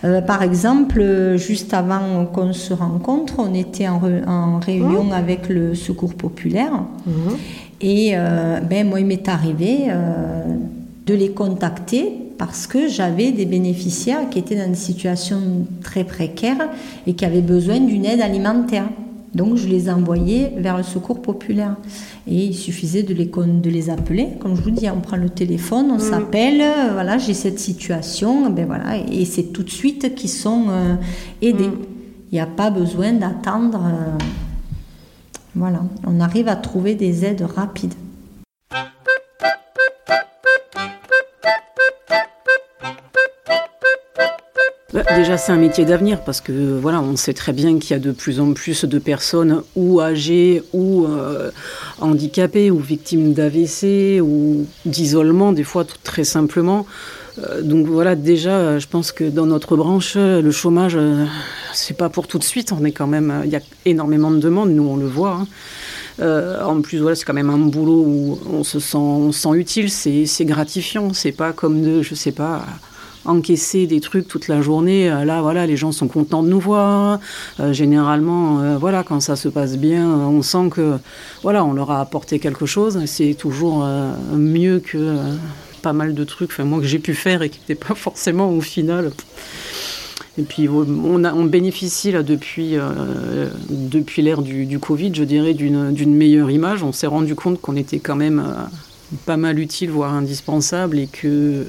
Euh, 0.04 0.20
par 0.20 0.44
exemple, 0.44 1.34
juste 1.38 1.74
avant 1.74 2.24
qu'on 2.26 2.52
se 2.52 2.72
rencontre, 2.72 3.34
on 3.38 3.52
était 3.52 3.88
en, 3.88 4.60
réunion 4.60 5.06
oh. 5.10 5.12
avec 5.12 5.48
le 5.48 5.74
Secours 5.74 6.14
populaire. 6.14 6.84
Mhm. 7.04 7.36
Et 7.80 8.12
euh, 8.14 8.60
ben, 8.60 8.88
moi, 8.88 9.00
il 9.00 9.06
m'est 9.06 9.28
arrivé 9.28 9.86
euh, 9.88 10.42
de 11.06 11.14
les 11.14 11.30
contacter 11.30 12.12
parce 12.36 12.66
que 12.66 12.88
j'avais 12.88 13.32
des 13.32 13.46
bénéficiaires 13.46 14.28
qui 14.30 14.38
étaient 14.38 14.56
dans 14.56 14.68
des 14.68 14.76
situations 14.76 15.66
très 15.82 16.04
précaires 16.04 16.68
et 17.06 17.14
qui 17.14 17.24
avaient 17.24 17.40
besoin 17.40 17.80
d'une 17.80 18.04
aide 18.04 18.20
alimentaire. 18.20 18.88
Donc 19.34 19.56
je 19.56 19.68
les 19.68 19.90
envoyais 19.90 20.54
vers 20.56 20.76
le 20.76 20.82
secours 20.82 21.20
populaire. 21.20 21.76
Et 22.26 22.46
il 22.46 22.54
suffisait 22.54 23.02
de 23.02 23.12
les, 23.12 23.26
de 23.26 23.70
les 23.70 23.90
appeler. 23.90 24.28
Comme 24.40 24.56
je 24.56 24.62
vous 24.62 24.70
dis, 24.70 24.88
on 24.88 25.00
prend 25.00 25.16
le 25.16 25.28
téléphone, 25.28 25.90
on 25.90 25.96
mm. 25.96 26.00
s'appelle, 26.00 26.60
euh, 26.60 26.92
voilà, 26.92 27.18
j'ai 27.18 27.34
cette 27.34 27.58
situation, 27.58 28.50
ben 28.50 28.66
voilà, 28.66 28.96
et 28.96 29.24
c'est 29.24 29.52
tout 29.52 29.62
de 29.62 29.70
suite 29.70 30.14
qu'ils 30.14 30.30
sont 30.30 30.66
aidés. 31.42 31.68
Mm. 31.68 31.78
Il 32.30 32.34
n'y 32.34 32.40
a 32.40 32.46
pas 32.46 32.70
besoin 32.70 33.12
d'attendre. 33.12 33.80
Voilà, 35.58 35.82
on 36.06 36.20
arrive 36.20 36.46
à 36.46 36.54
trouver 36.54 36.94
des 36.94 37.24
aides 37.24 37.42
rapides. 37.42 37.94
Déjà, 44.92 45.36
c'est 45.36 45.52
un 45.52 45.58
métier 45.58 45.84
d'avenir 45.84 46.22
parce 46.22 46.40
que 46.40 46.78
voilà, 46.78 47.02
on 47.02 47.14
sait 47.16 47.34
très 47.34 47.52
bien 47.52 47.78
qu'il 47.78 47.90
y 47.90 47.94
a 47.94 47.98
de 47.98 48.10
plus 48.10 48.40
en 48.40 48.54
plus 48.54 48.86
de 48.86 48.98
personnes 48.98 49.62
ou 49.76 50.00
âgées 50.00 50.62
ou 50.72 51.04
euh, 51.04 51.50
handicapées 52.00 52.70
ou 52.70 52.78
victimes 52.78 53.34
d'AVC 53.34 54.22
ou 54.22 54.66
d'isolement, 54.86 55.52
des 55.52 55.64
fois 55.64 55.84
très 56.04 56.24
simplement. 56.24 56.86
Euh, 57.38 57.60
donc 57.60 57.86
voilà, 57.86 58.16
déjà, 58.16 58.78
je 58.78 58.86
pense 58.86 59.12
que 59.12 59.24
dans 59.24 59.44
notre 59.44 59.76
branche, 59.76 60.16
le 60.16 60.50
chômage, 60.50 60.96
euh, 60.96 61.26
c'est 61.74 61.96
pas 61.96 62.08
pour 62.08 62.26
tout 62.26 62.38
de 62.38 62.44
suite. 62.44 62.72
On 62.72 62.82
est 62.86 62.92
quand 62.92 63.06
même, 63.06 63.42
il 63.44 63.50
y 63.50 63.56
a 63.56 63.60
énormément 63.84 64.30
de 64.30 64.38
demandes, 64.38 64.70
nous 64.70 64.88
on 64.88 64.96
le 64.96 65.06
voit. 65.06 65.40
Hein. 65.42 65.46
En 66.64 66.80
plus, 66.80 66.98
voilà, 66.98 67.14
c'est 67.14 67.26
quand 67.26 67.34
même 67.34 67.50
un 67.50 67.58
boulot 67.58 68.04
où 68.06 68.38
on 68.50 68.64
se 68.64 68.80
sent, 68.80 68.96
on 68.96 69.32
sent 69.32 69.50
utile, 69.52 69.90
c'est, 69.90 70.44
gratifiant. 70.46 71.12
C'est 71.12 71.30
pas 71.30 71.52
comme 71.52 71.82
de, 71.82 72.02
je 72.02 72.14
sais 72.14 72.32
pas, 72.32 72.64
encaisser 73.28 73.86
des 73.86 74.00
trucs 74.00 74.26
toute 74.28 74.48
la 74.48 74.60
journée. 74.60 75.08
Là, 75.08 75.40
voilà, 75.42 75.66
les 75.66 75.76
gens 75.76 75.92
sont 75.92 76.08
contents 76.08 76.42
de 76.42 76.48
nous 76.48 76.60
voir. 76.60 77.20
généralement, 77.70 78.78
voilà, 78.78 79.02
quand 79.02 79.20
ça 79.20 79.36
se 79.36 79.48
passe 79.48 79.76
bien, 79.76 80.06
on 80.06 80.42
sent 80.42 80.70
que, 80.70 80.98
voilà, 81.42 81.64
on 81.64 81.72
leur 81.72 81.90
a 81.90 82.00
apporté 82.00 82.38
quelque 82.38 82.66
chose. 82.66 83.04
C'est 83.06 83.34
toujours 83.34 83.86
mieux 84.32 84.80
que 84.80 85.16
pas 85.78 85.92
mal 85.92 86.14
de 86.14 86.24
trucs, 86.24 86.50
enfin, 86.50 86.80
que 86.80 86.86
j'ai 86.86 86.98
pu 86.98 87.14
faire 87.14 87.42
et 87.42 87.50
qui 87.50 87.60
n'étaient 87.60 87.86
pas 87.86 87.94
forcément 87.94 88.50
au 88.50 88.60
final. 88.60 89.12
Et 90.38 90.42
puis 90.42 90.68
on, 90.68 91.44
bénéficie 91.46 92.12
là 92.12 92.22
depuis, 92.22 92.76
euh, 92.76 93.48
l'ère 94.18 94.42
du, 94.42 94.78
Covid, 94.78 95.12
je 95.12 95.24
dirais, 95.24 95.52
d'une 95.52 96.14
meilleure 96.14 96.50
image. 96.50 96.84
On 96.84 96.92
s'est 96.92 97.08
rendu 97.08 97.34
compte 97.34 97.60
qu'on 97.60 97.74
était 97.74 97.98
quand 97.98 98.14
même 98.14 98.38
euh, 98.38 99.16
pas 99.26 99.36
mal 99.36 99.58
utile, 99.58 99.90
voire 99.90 100.14
indispensable, 100.14 101.00
et 101.00 101.08
que 101.08 101.66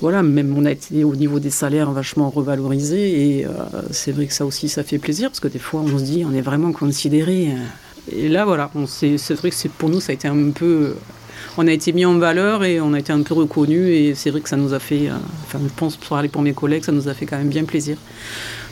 voilà, 0.00 0.22
même 0.22 0.54
on 0.56 0.64
a 0.64 0.72
été 0.72 1.04
au 1.04 1.14
niveau 1.14 1.38
des 1.38 1.50
salaires 1.50 1.90
vachement 1.92 2.30
revalorisé. 2.30 3.38
Et 3.38 3.46
euh, 3.46 3.50
c'est 3.90 4.12
vrai 4.12 4.26
que 4.26 4.32
ça 4.32 4.44
aussi, 4.44 4.68
ça 4.68 4.82
fait 4.82 4.98
plaisir, 4.98 5.30
parce 5.30 5.40
que 5.40 5.48
des 5.48 5.58
fois 5.58 5.80
on 5.80 5.98
se 5.98 6.04
dit, 6.04 6.24
on 6.28 6.34
est 6.34 6.42
vraiment 6.42 6.72
considéré. 6.72 7.50
Et 8.12 8.28
là, 8.28 8.44
voilà, 8.44 8.70
c'est 8.86 9.34
vrai 9.34 9.50
que 9.50 9.68
pour 9.68 9.88
nous, 9.88 10.00
ça 10.00 10.12
a 10.12 10.14
été 10.14 10.28
un 10.28 10.50
peu 10.50 10.94
on 11.56 11.66
a 11.66 11.72
été 11.72 11.92
mis 11.92 12.04
en 12.04 12.18
valeur 12.18 12.64
et 12.64 12.80
on 12.80 12.92
a 12.94 12.98
été 12.98 13.12
un 13.12 13.22
peu 13.22 13.34
reconnu 13.34 13.88
et 13.88 14.14
c'est 14.14 14.30
vrai 14.30 14.40
que 14.40 14.48
ça 14.48 14.56
nous 14.56 14.74
a 14.74 14.78
fait, 14.78 15.08
euh, 15.08 15.14
enfin 15.44 15.60
je 15.62 15.72
pense 15.74 15.96
pour 15.96 16.08
parler 16.08 16.28
pour 16.28 16.42
mes 16.42 16.52
collègues, 16.52 16.84
ça 16.84 16.92
nous 16.92 17.08
a 17.08 17.14
fait 17.14 17.26
quand 17.26 17.38
même 17.38 17.48
bien 17.48 17.64
plaisir. 17.64 17.96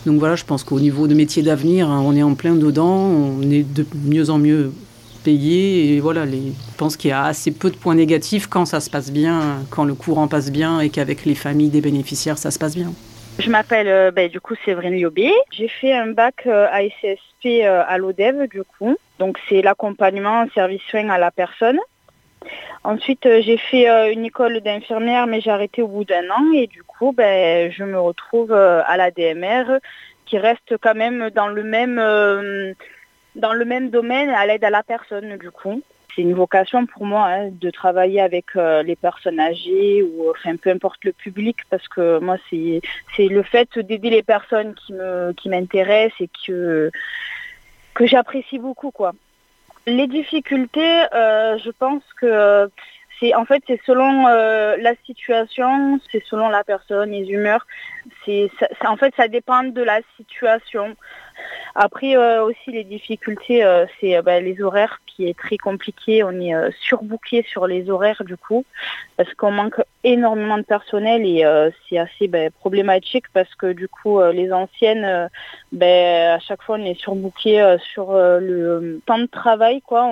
Donc 0.05 0.19
voilà, 0.19 0.35
je 0.35 0.45
pense 0.45 0.65
qu'au 0.65 0.81
niveau 0.81 1.07
de 1.07 1.15
métiers 1.15 1.43
d'avenir, 1.43 1.89
hein, 1.89 2.03
on 2.05 2.17
est 2.17 2.23
en 2.23 2.35
plein 2.35 2.55
dedans, 2.55 2.97
on 2.97 3.43
est 3.43 3.63
de 3.63 3.87
mieux 4.05 4.31
en 4.31 4.39
mieux 4.39 4.73
payé 5.23 5.95
et 5.95 6.01
voilà, 6.01 6.25
les, 6.25 6.53
je 6.53 6.77
pense 6.77 6.97
qu'il 6.97 7.11
y 7.11 7.13
a 7.13 7.25
assez 7.25 7.53
peu 7.53 7.71
de 7.71 7.77
points 7.77 7.95
négatifs 7.95 8.47
quand 8.47 8.67
ça 8.67 8.81
se 8.81 8.91
passe 8.91 9.11
bien, 9.11 9.61
quand 9.71 9.85
le 9.85 9.95
courant 9.95 10.29
passe 10.29 10.51
bien 10.51 10.81
et 10.81 10.91
qu'avec 10.91 11.25
les 11.25 11.35
familles 11.35 11.71
des 11.71 11.81
bénéficiaires 11.81 12.39
ça 12.39 12.51
se 12.51 12.59
passe 12.59 12.75
bien. 12.75 12.93
Je 13.39 13.49
m'appelle 13.49 13.89
euh, 13.89 14.11
ben, 14.11 14.29
du 14.29 14.41
coup 14.41 14.55
Séverine 14.65 14.95
Liobé. 14.95 15.33
J'ai 15.51 15.69
fait 15.69 15.93
un 15.95 16.09
bac 16.09 16.43
euh, 16.47 16.67
ASSP 16.71 17.65
à 17.65 17.97
l'ODEV 17.99 18.49
du 18.49 18.63
coup. 18.63 18.97
Donc 19.19 19.39
c'est 19.49 19.63
l'accompagnement 19.63 20.43
en 20.43 20.49
service 20.51 20.83
soins 20.91 21.09
à 21.09 21.19
la 21.19 21.31
personne. 21.31 21.79
Ensuite, 22.85 23.27
euh, 23.27 23.41
j'ai 23.43 23.59
fait 23.59 23.89
euh, 23.89 24.13
une 24.13 24.25
école 24.25 24.61
d'infirmière, 24.61 25.27
mais 25.27 25.41
j'ai 25.41 25.51
arrêté 25.51 25.83
au 25.83 25.89
bout 25.89 26.05
d'un 26.05 26.29
an. 26.31 26.53
Et 26.55 26.67
du 26.67 26.83
coup, 26.83 27.13
ben, 27.13 27.71
je 27.71 27.85
me 27.85 27.99
retrouve 27.99 28.53
euh, 28.53 28.83
à 28.87 28.97
la 28.97 29.11
DMR, 29.11 29.79
qui 30.27 30.39
reste 30.39 30.77
quand 30.81 30.95
même 30.95 31.31
dans 31.31 31.47
le 31.47 31.63
même, 31.63 31.99
dans 33.35 33.53
le 33.53 33.65
même 33.65 33.91
domaine, 33.91 34.31
à 34.31 34.47
l'aide 34.47 34.65
à 34.65 34.71
la 34.71 34.83
personne, 34.83 35.37
du 35.37 35.51
coup. 35.51 35.83
C'est 36.15 36.23
une 36.23 36.35
vocation 36.35 36.85
pour 36.85 37.07
moi 37.07 37.27
hein, 37.29 37.49
de 37.51 37.71
travailler 37.71 38.21
avec 38.21 38.55
les 38.55 38.97
personnes 38.97 39.41
âgées 39.41 40.03
ou 40.03 40.29
enfin 40.31 40.57
peu 40.57 40.69
importe 40.69 41.03
le 41.05 41.13
public 41.13 41.57
parce 41.71 41.89
que 41.89 42.19
moi 42.19 42.37
c'est 42.51 42.83
c'est 43.17 43.29
le 43.29 43.43
fait 43.43 43.79
d'aider 43.79 44.11
les 44.11 44.23
personnes 44.23 44.75
qui 44.75 44.93
me 44.93 45.33
qui 45.33 45.49
m'intéressent 45.49 46.21
et 46.21 46.29
que 46.47 46.91
que 47.95 48.07
j'apprécie 48.07 48.59
beaucoup 48.59 48.91
quoi. 48.91 49.13
Les 49.87 50.07
difficultés, 50.07 51.05
euh, 51.13 51.59
je 51.59 51.71
pense 51.71 52.03
que 52.21 52.71
c'est 53.19 53.35
en 53.35 53.45
fait 53.45 53.63
c'est 53.67 53.81
selon 53.85 54.29
euh, 54.29 54.77
la 54.79 54.95
situation, 55.05 55.99
c'est 56.11 56.23
selon 56.25 56.49
la 56.49 56.63
personne, 56.63 57.11
les 57.11 57.29
humeurs. 57.29 57.67
C'est 58.25 58.49
en 58.87 58.97
fait 58.97 59.13
ça 59.17 59.27
dépend 59.29 59.65
de 59.65 59.83
la 59.83 60.01
situation. 60.17 60.97
Après 61.75 62.17
euh, 62.17 62.45
aussi 62.45 62.71
les 62.71 62.85
difficultés, 62.85 63.65
euh, 63.65 63.87
c'est 64.01 64.17
euh, 64.17 64.23
bah, 64.23 64.41
les 64.41 64.61
horaires 64.63 65.01
qui 65.07 65.27
est 65.27 65.39
très 65.39 65.57
compliqué. 65.57 66.23
On 66.25 66.33
est 66.33 66.55
surbooké 66.81 67.45
sur 67.49 67.67
les 67.67 67.91
horaires 67.91 68.23
du 68.25 68.37
coup 68.37 68.65
parce 69.17 69.33
qu'on 69.35 69.51
manque 69.51 69.81
énormément 70.05 70.57
de 70.57 70.63
personnel 70.63 71.25
et 71.27 71.45
c'est 71.89 71.99
assez 71.99 72.29
bah, 72.29 72.51
problématique 72.51 73.27
parce 73.35 73.55
que 73.55 73.73
du 73.73 73.89
coup 73.89 74.23
les 74.23 74.53
anciennes, 74.53 75.29
bah, 75.71 76.35
à 76.35 76.39
chaque 76.39 76.63
fois 76.63 76.77
on 76.79 76.85
est 76.85 76.99
surbooké 76.99 77.77
sur 77.93 78.15
le 78.15 79.01
temps 79.05 79.19
de 79.19 79.27
travail 79.27 79.83
quoi. 79.83 80.11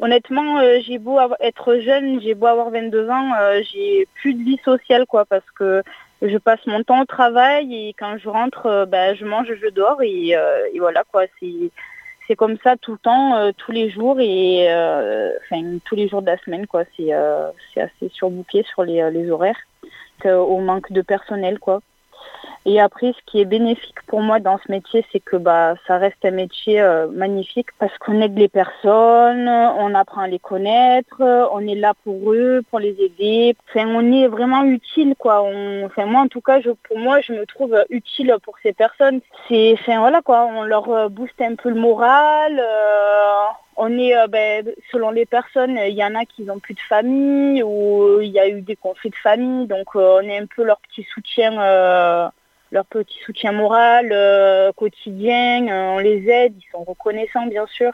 honnêtement, 0.00 0.60
j'ai 0.82 0.98
beau 0.98 1.18
être 1.40 1.78
jeune, 1.78 2.20
j'ai 2.22 2.34
beau 2.34 2.46
avoir 2.46 2.70
22 2.70 3.10
ans, 3.10 3.32
j'ai 3.72 4.06
plus 4.14 4.34
de 4.34 4.42
vie 4.44 4.60
sociale 4.64 5.04
quoi 5.06 5.24
parce 5.24 5.50
que 5.58 5.82
je 6.22 6.38
passe 6.38 6.64
mon 6.66 6.82
temps 6.84 7.02
au 7.02 7.04
travail 7.04 7.74
et 7.74 7.94
quand 7.98 8.16
je 8.16 8.28
rentre, 8.28 8.66
euh, 8.66 8.86
ben, 8.86 9.14
je 9.16 9.24
mange, 9.24 9.52
je 9.60 9.68
dors 9.68 10.00
et, 10.02 10.36
euh, 10.36 10.68
voilà 10.78 11.02
quoi. 11.10 11.24
C'est 11.40 12.36
comme 12.36 12.56
ça 12.62 12.76
tout 12.76 12.92
le 12.92 12.98
temps, 12.98 13.36
euh, 13.36 13.50
tous 13.56 13.72
les 13.72 13.90
jours 13.90 14.18
et 14.20 14.68
tous 15.84 15.96
les 15.96 16.08
jours 16.08 16.22
de 16.22 16.26
la 16.26 16.38
semaine 16.38 16.66
quoi. 16.66 16.84
C'est 16.96 17.12
assez 17.12 18.08
surbooké 18.12 18.62
sur 18.62 18.84
les, 18.84 19.10
les 19.10 19.30
horaires, 19.30 19.58
au 20.24 20.58
manque 20.58 20.92
de 20.92 21.02
personnel 21.02 21.58
quoi. 21.58 21.80
Et 22.64 22.80
après, 22.80 23.12
ce 23.12 23.18
qui 23.26 23.40
est 23.40 23.44
bénéfique 23.44 24.00
pour 24.06 24.20
moi 24.20 24.38
dans 24.38 24.56
ce 24.58 24.70
métier, 24.70 25.04
c'est 25.10 25.18
que 25.18 25.36
bah, 25.36 25.74
ça 25.88 25.98
reste 25.98 26.24
un 26.24 26.30
métier 26.30 26.80
euh, 26.80 27.08
magnifique 27.08 27.68
parce 27.80 27.96
qu'on 27.98 28.20
aide 28.20 28.38
les 28.38 28.48
personnes, 28.48 29.48
on 29.48 29.94
apprend 29.94 30.20
à 30.20 30.28
les 30.28 30.38
connaître, 30.38 31.20
on 31.52 31.66
est 31.66 31.74
là 31.74 31.94
pour 32.04 32.32
eux, 32.32 32.62
pour 32.70 32.78
les 32.78 32.96
aider. 33.00 33.56
On 33.74 34.12
est 34.12 34.28
vraiment 34.28 34.62
utile, 34.62 35.16
quoi. 35.18 35.42
moi, 35.42 36.20
en 36.20 36.28
tout 36.28 36.40
cas, 36.40 36.60
je, 36.60 36.70
pour 36.70 36.98
moi, 36.98 37.20
je 37.20 37.32
me 37.32 37.46
trouve 37.46 37.76
utile 37.90 38.36
pour 38.44 38.54
ces 38.62 38.72
personnes. 38.72 39.20
C'est, 39.48 39.76
voilà, 39.86 40.22
quoi. 40.22 40.46
On 40.46 40.62
leur 40.62 40.88
euh, 40.88 41.08
booste 41.08 41.40
un 41.40 41.56
peu 41.56 41.68
le 41.68 41.80
moral. 41.80 42.60
Euh, 42.60 43.44
on 43.76 43.98
est, 43.98 44.14
ben, 44.28 44.64
selon 44.92 45.10
les 45.10 45.26
personnes, 45.26 45.76
il 45.88 45.94
y 45.94 46.04
en 46.04 46.14
a 46.14 46.24
qui 46.26 46.42
n'ont 46.42 46.60
plus 46.60 46.74
de 46.74 46.80
famille 46.88 47.62
ou 47.64 48.20
il 48.20 48.30
y 48.30 48.38
a 48.38 48.46
eu 48.46 48.60
des 48.60 48.76
conflits 48.76 49.10
de 49.10 49.16
famille, 49.16 49.66
donc 49.66 49.94
on 49.94 50.20
est 50.20 50.38
un 50.38 50.44
peu 50.44 50.62
leur 50.62 50.78
petit 50.80 51.04
soutien 51.04 52.30
leur 52.72 52.86
petit 52.86 53.18
soutien 53.24 53.52
moral 53.52 54.08
euh, 54.10 54.72
quotidien, 54.72 55.68
euh, 55.68 55.96
on 55.96 55.98
les 55.98 56.26
aide, 56.28 56.54
ils 56.56 56.70
sont 56.72 56.82
reconnaissants 56.82 57.46
bien 57.46 57.66
sûr. 57.66 57.92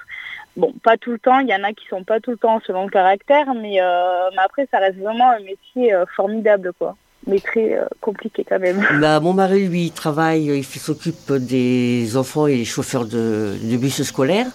Bon, 0.57 0.73
pas 0.83 0.97
tout 0.97 1.11
le 1.11 1.19
temps, 1.19 1.41
il 1.41 1.49
y 1.49 1.55
en 1.55 1.65
a 1.65 1.73
qui 1.73 1.87
sont 1.89 2.05
pas 2.05 2.21
tout 2.21 2.31
le 2.31 2.37
temps 2.37 2.61
selon 2.67 2.85
le 2.85 2.91
caractère, 2.91 3.53
mais, 3.55 3.83
euh, 3.83 4.31
après 4.39 4.67
ça 4.71 4.79
reste 4.79 4.99
vraiment 4.99 5.31
un 5.31 5.41
métier 5.41 5.95
formidable 6.17 6.73
quoi 6.79 6.97
mais 7.27 7.41
très 7.41 7.79
compliqué 8.01 8.47
quand 8.49 8.61
même. 8.61 8.83
Bah, 9.01 9.21
mon 9.21 9.35
mari, 9.35 9.67
lui, 9.67 9.91
travaille, 9.91 10.47
il 10.47 10.65
s'occupe 10.65 11.33
des 11.33 12.17
enfants 12.17 12.47
et 12.47 12.57
des 12.57 12.65
chauffeurs 12.65 13.05
de, 13.05 13.59
bus 13.77 14.03
scolaires. 14.03 14.47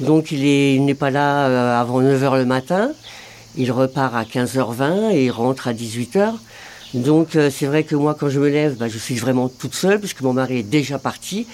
Donc 0.00 0.32
il 0.32 0.84
n'est 0.84 0.94
pas 0.94 1.10
là 1.10 1.78
avant 1.78 2.00
9h 2.00 2.38
le 2.38 2.44
matin. 2.44 2.90
Il 3.56 3.70
repart 3.70 4.16
à 4.16 4.24
15h20 4.24 5.12
et 5.12 5.26
il 5.26 5.30
rentre 5.30 5.68
à 5.68 5.72
18h. 5.72 6.32
Donc 6.94 7.36
euh, 7.36 7.50
c'est 7.50 7.66
vrai 7.66 7.84
que 7.84 7.94
moi 7.94 8.16
quand 8.18 8.30
je 8.30 8.40
me 8.40 8.48
lève, 8.48 8.76
bah, 8.76 8.88
je 8.88 8.98
suis 8.98 9.16
vraiment 9.16 9.48
toute 9.48 9.74
seule 9.74 9.98
puisque 9.98 10.22
mon 10.22 10.32
mari 10.32 10.58
est 10.58 10.62
déjà 10.62 10.98
parti. 10.98 11.46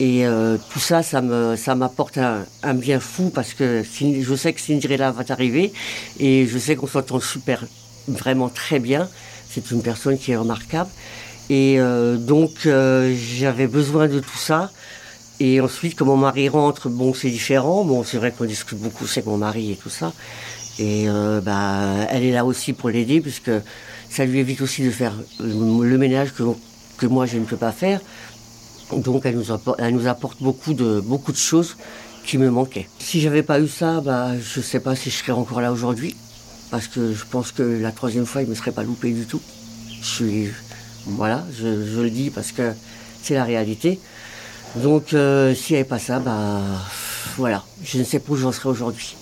Et 0.00 0.26
euh, 0.26 0.56
tout 0.72 0.80
ça, 0.80 1.02
ça 1.02 1.20
me, 1.20 1.54
ça 1.54 1.76
m'apporte 1.76 2.18
un, 2.18 2.74
bien 2.74 2.98
fou 2.98 3.30
parce 3.30 3.54
que 3.54 3.84
je 3.84 4.34
sais 4.34 4.52
que 4.52 4.60
Cinderella 4.60 5.12
va 5.12 5.22
arriver 5.28 5.72
et 6.18 6.46
je 6.46 6.58
sais 6.58 6.74
qu'on 6.74 6.88
s'entend 6.88 7.20
super, 7.20 7.64
vraiment 8.08 8.48
très 8.48 8.80
bien. 8.80 9.08
C'est 9.48 9.70
une 9.70 9.82
personne 9.82 10.18
qui 10.18 10.32
est 10.32 10.36
remarquable. 10.36 10.90
Et 11.50 11.78
euh, 11.78 12.16
donc 12.16 12.50
j'avais 12.66 13.68
besoin 13.68 14.08
de 14.08 14.18
tout 14.18 14.38
ça. 14.38 14.72
Et 15.38 15.60
ensuite, 15.60 15.96
quand 15.96 16.06
mon 16.06 16.16
mari 16.16 16.48
rentre, 16.48 16.88
bon, 16.88 17.14
c'est 17.14 17.30
différent. 17.30 17.84
Bon, 17.84 18.02
c'est 18.02 18.16
vrai 18.16 18.32
qu'on 18.32 18.44
discute 18.44 18.78
beaucoup, 18.78 19.06
c'est 19.06 19.24
mon 19.26 19.36
mari 19.36 19.72
et 19.72 19.76
tout 19.76 19.90
ça. 19.90 20.12
Et 20.80 21.06
bah, 21.44 22.06
elle 22.08 22.24
est 22.24 22.32
là 22.32 22.44
aussi 22.44 22.72
pour 22.72 22.90
l'aider 22.90 23.20
puisque 23.20 23.50
ça 24.12 24.26
lui 24.26 24.38
évite 24.38 24.60
aussi 24.60 24.84
de 24.84 24.90
faire 24.90 25.14
le 25.40 25.96
ménage 25.96 26.34
que, 26.34 27.06
moi 27.06 27.24
je 27.24 27.38
ne 27.38 27.44
peux 27.44 27.56
pas 27.56 27.72
faire. 27.72 28.00
Donc 28.94 29.22
elle 29.24 29.36
nous 29.36 29.50
apporte, 29.50 29.80
elle 29.80 29.94
nous 29.94 30.06
apporte 30.06 30.42
beaucoup, 30.42 30.74
de, 30.74 31.00
beaucoup 31.00 31.32
de 31.32 31.38
choses 31.38 31.76
qui 32.26 32.36
me 32.36 32.50
manquaient. 32.50 32.88
Si 32.98 33.22
j'avais 33.22 33.42
pas 33.42 33.58
eu 33.58 33.68
ça, 33.68 34.02
bah, 34.02 34.32
je 34.38 34.60
ne 34.60 34.64
sais 34.64 34.80
pas 34.80 34.94
si 34.94 35.08
je 35.10 35.16
serais 35.16 35.32
encore 35.32 35.62
là 35.62 35.72
aujourd'hui. 35.72 36.14
Parce 36.70 36.88
que 36.88 37.12
je 37.12 37.24
pense 37.24 37.52
que 37.52 37.62
la 37.62 37.90
troisième 37.90 38.26
fois, 38.26 38.42
il 38.42 38.44
ne 38.44 38.50
me 38.50 38.54
serait 38.54 38.72
pas 38.72 38.82
loupé 38.82 39.10
du 39.12 39.24
tout. 39.24 39.40
Je 40.00 40.06
suis. 40.06 40.48
Voilà, 41.06 41.44
je, 41.58 42.00
le 42.00 42.10
dis 42.10 42.30
parce 42.30 42.52
que 42.52 42.72
c'est 43.22 43.34
la 43.34 43.44
réalité. 43.44 43.98
Donc 44.76 45.14
euh, 45.14 45.54
s'il 45.54 45.74
n'y 45.74 45.80
avait 45.80 45.88
pas 45.88 45.98
ça, 45.98 46.18
bah 46.18 46.60
voilà, 47.36 47.64
je 47.82 47.98
ne 47.98 48.04
sais 48.04 48.20
pas 48.20 48.32
où 48.32 48.36
j'en 48.36 48.52
serais 48.52 48.68
aujourd'hui. 48.68 49.16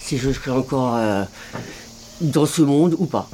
Si 0.00 0.18
je 0.18 0.30
serais 0.32 0.50
encore 0.50 0.96
euh, 0.96 1.24
dans 2.20 2.46
ce 2.46 2.62
monde 2.62 2.94
ou 2.98 3.06
pas. 3.06 3.28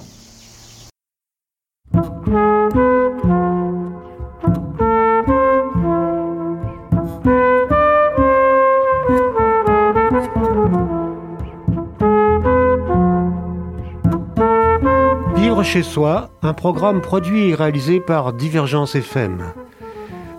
Chez 15.69 15.83
soi, 15.83 16.31
un 16.41 16.55
programme 16.55 17.03
produit 17.03 17.51
et 17.51 17.55
réalisé 17.55 18.01
par 18.01 18.33
Divergence 18.33 18.95
FM. 18.95 19.53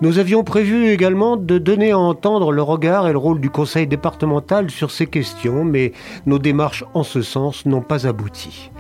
Nous 0.01 0.17
avions 0.17 0.43
prévu 0.43 0.89
également 0.89 1.37
de 1.37 1.59
donner 1.59 1.91
à 1.91 1.99
entendre 1.99 2.51
le 2.51 2.63
regard 2.63 3.07
et 3.07 3.11
le 3.11 3.19
rôle 3.19 3.39
du 3.39 3.51
conseil 3.51 3.85
départemental 3.85 4.71
sur 4.71 4.89
ces 4.89 5.05
questions, 5.05 5.63
mais 5.63 5.91
nos 6.25 6.39
démarches 6.39 6.83
en 6.95 7.03
ce 7.03 7.21
sens 7.21 7.67
n'ont 7.67 7.83
pas 7.83 8.07
abouti. 8.07 8.71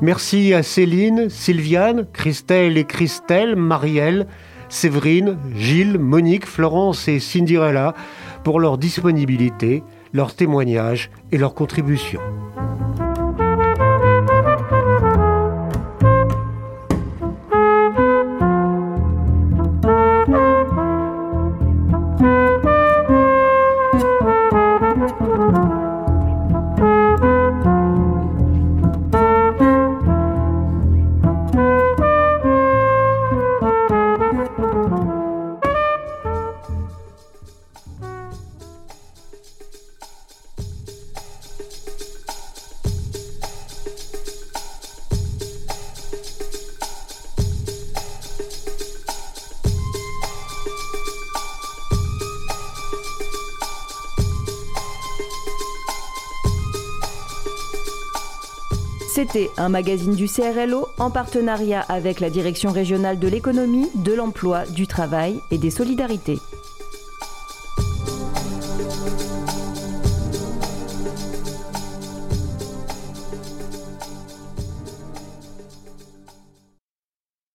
Merci 0.00 0.54
à 0.54 0.62
Céline, 0.62 1.28
Sylviane, 1.28 2.06
Christelle 2.12 2.78
et 2.78 2.84
Christelle, 2.84 3.56
Marielle, 3.56 4.28
Séverine, 4.68 5.38
Gilles, 5.56 5.98
Monique, 5.98 6.46
Florence 6.46 7.08
et 7.08 7.18
Cinderella 7.18 7.94
pour 8.44 8.60
leur 8.60 8.78
disponibilité, 8.78 9.82
leur 10.12 10.36
témoignage 10.36 11.10
et 11.32 11.38
leur 11.38 11.52
contribution. 11.52 12.20
Un 59.58 59.68
magazine 59.68 60.14
du 60.14 60.26
CRLO 60.26 60.88
en 60.98 61.10
partenariat 61.10 61.82
avec 61.82 62.18
la 62.18 62.30
Direction 62.30 62.72
régionale 62.72 63.20
de 63.20 63.28
l'économie, 63.28 63.88
de 63.94 64.12
l'emploi, 64.12 64.64
du 64.64 64.88
travail 64.88 65.40
et 65.52 65.58
des 65.58 65.70
solidarités. 65.70 66.40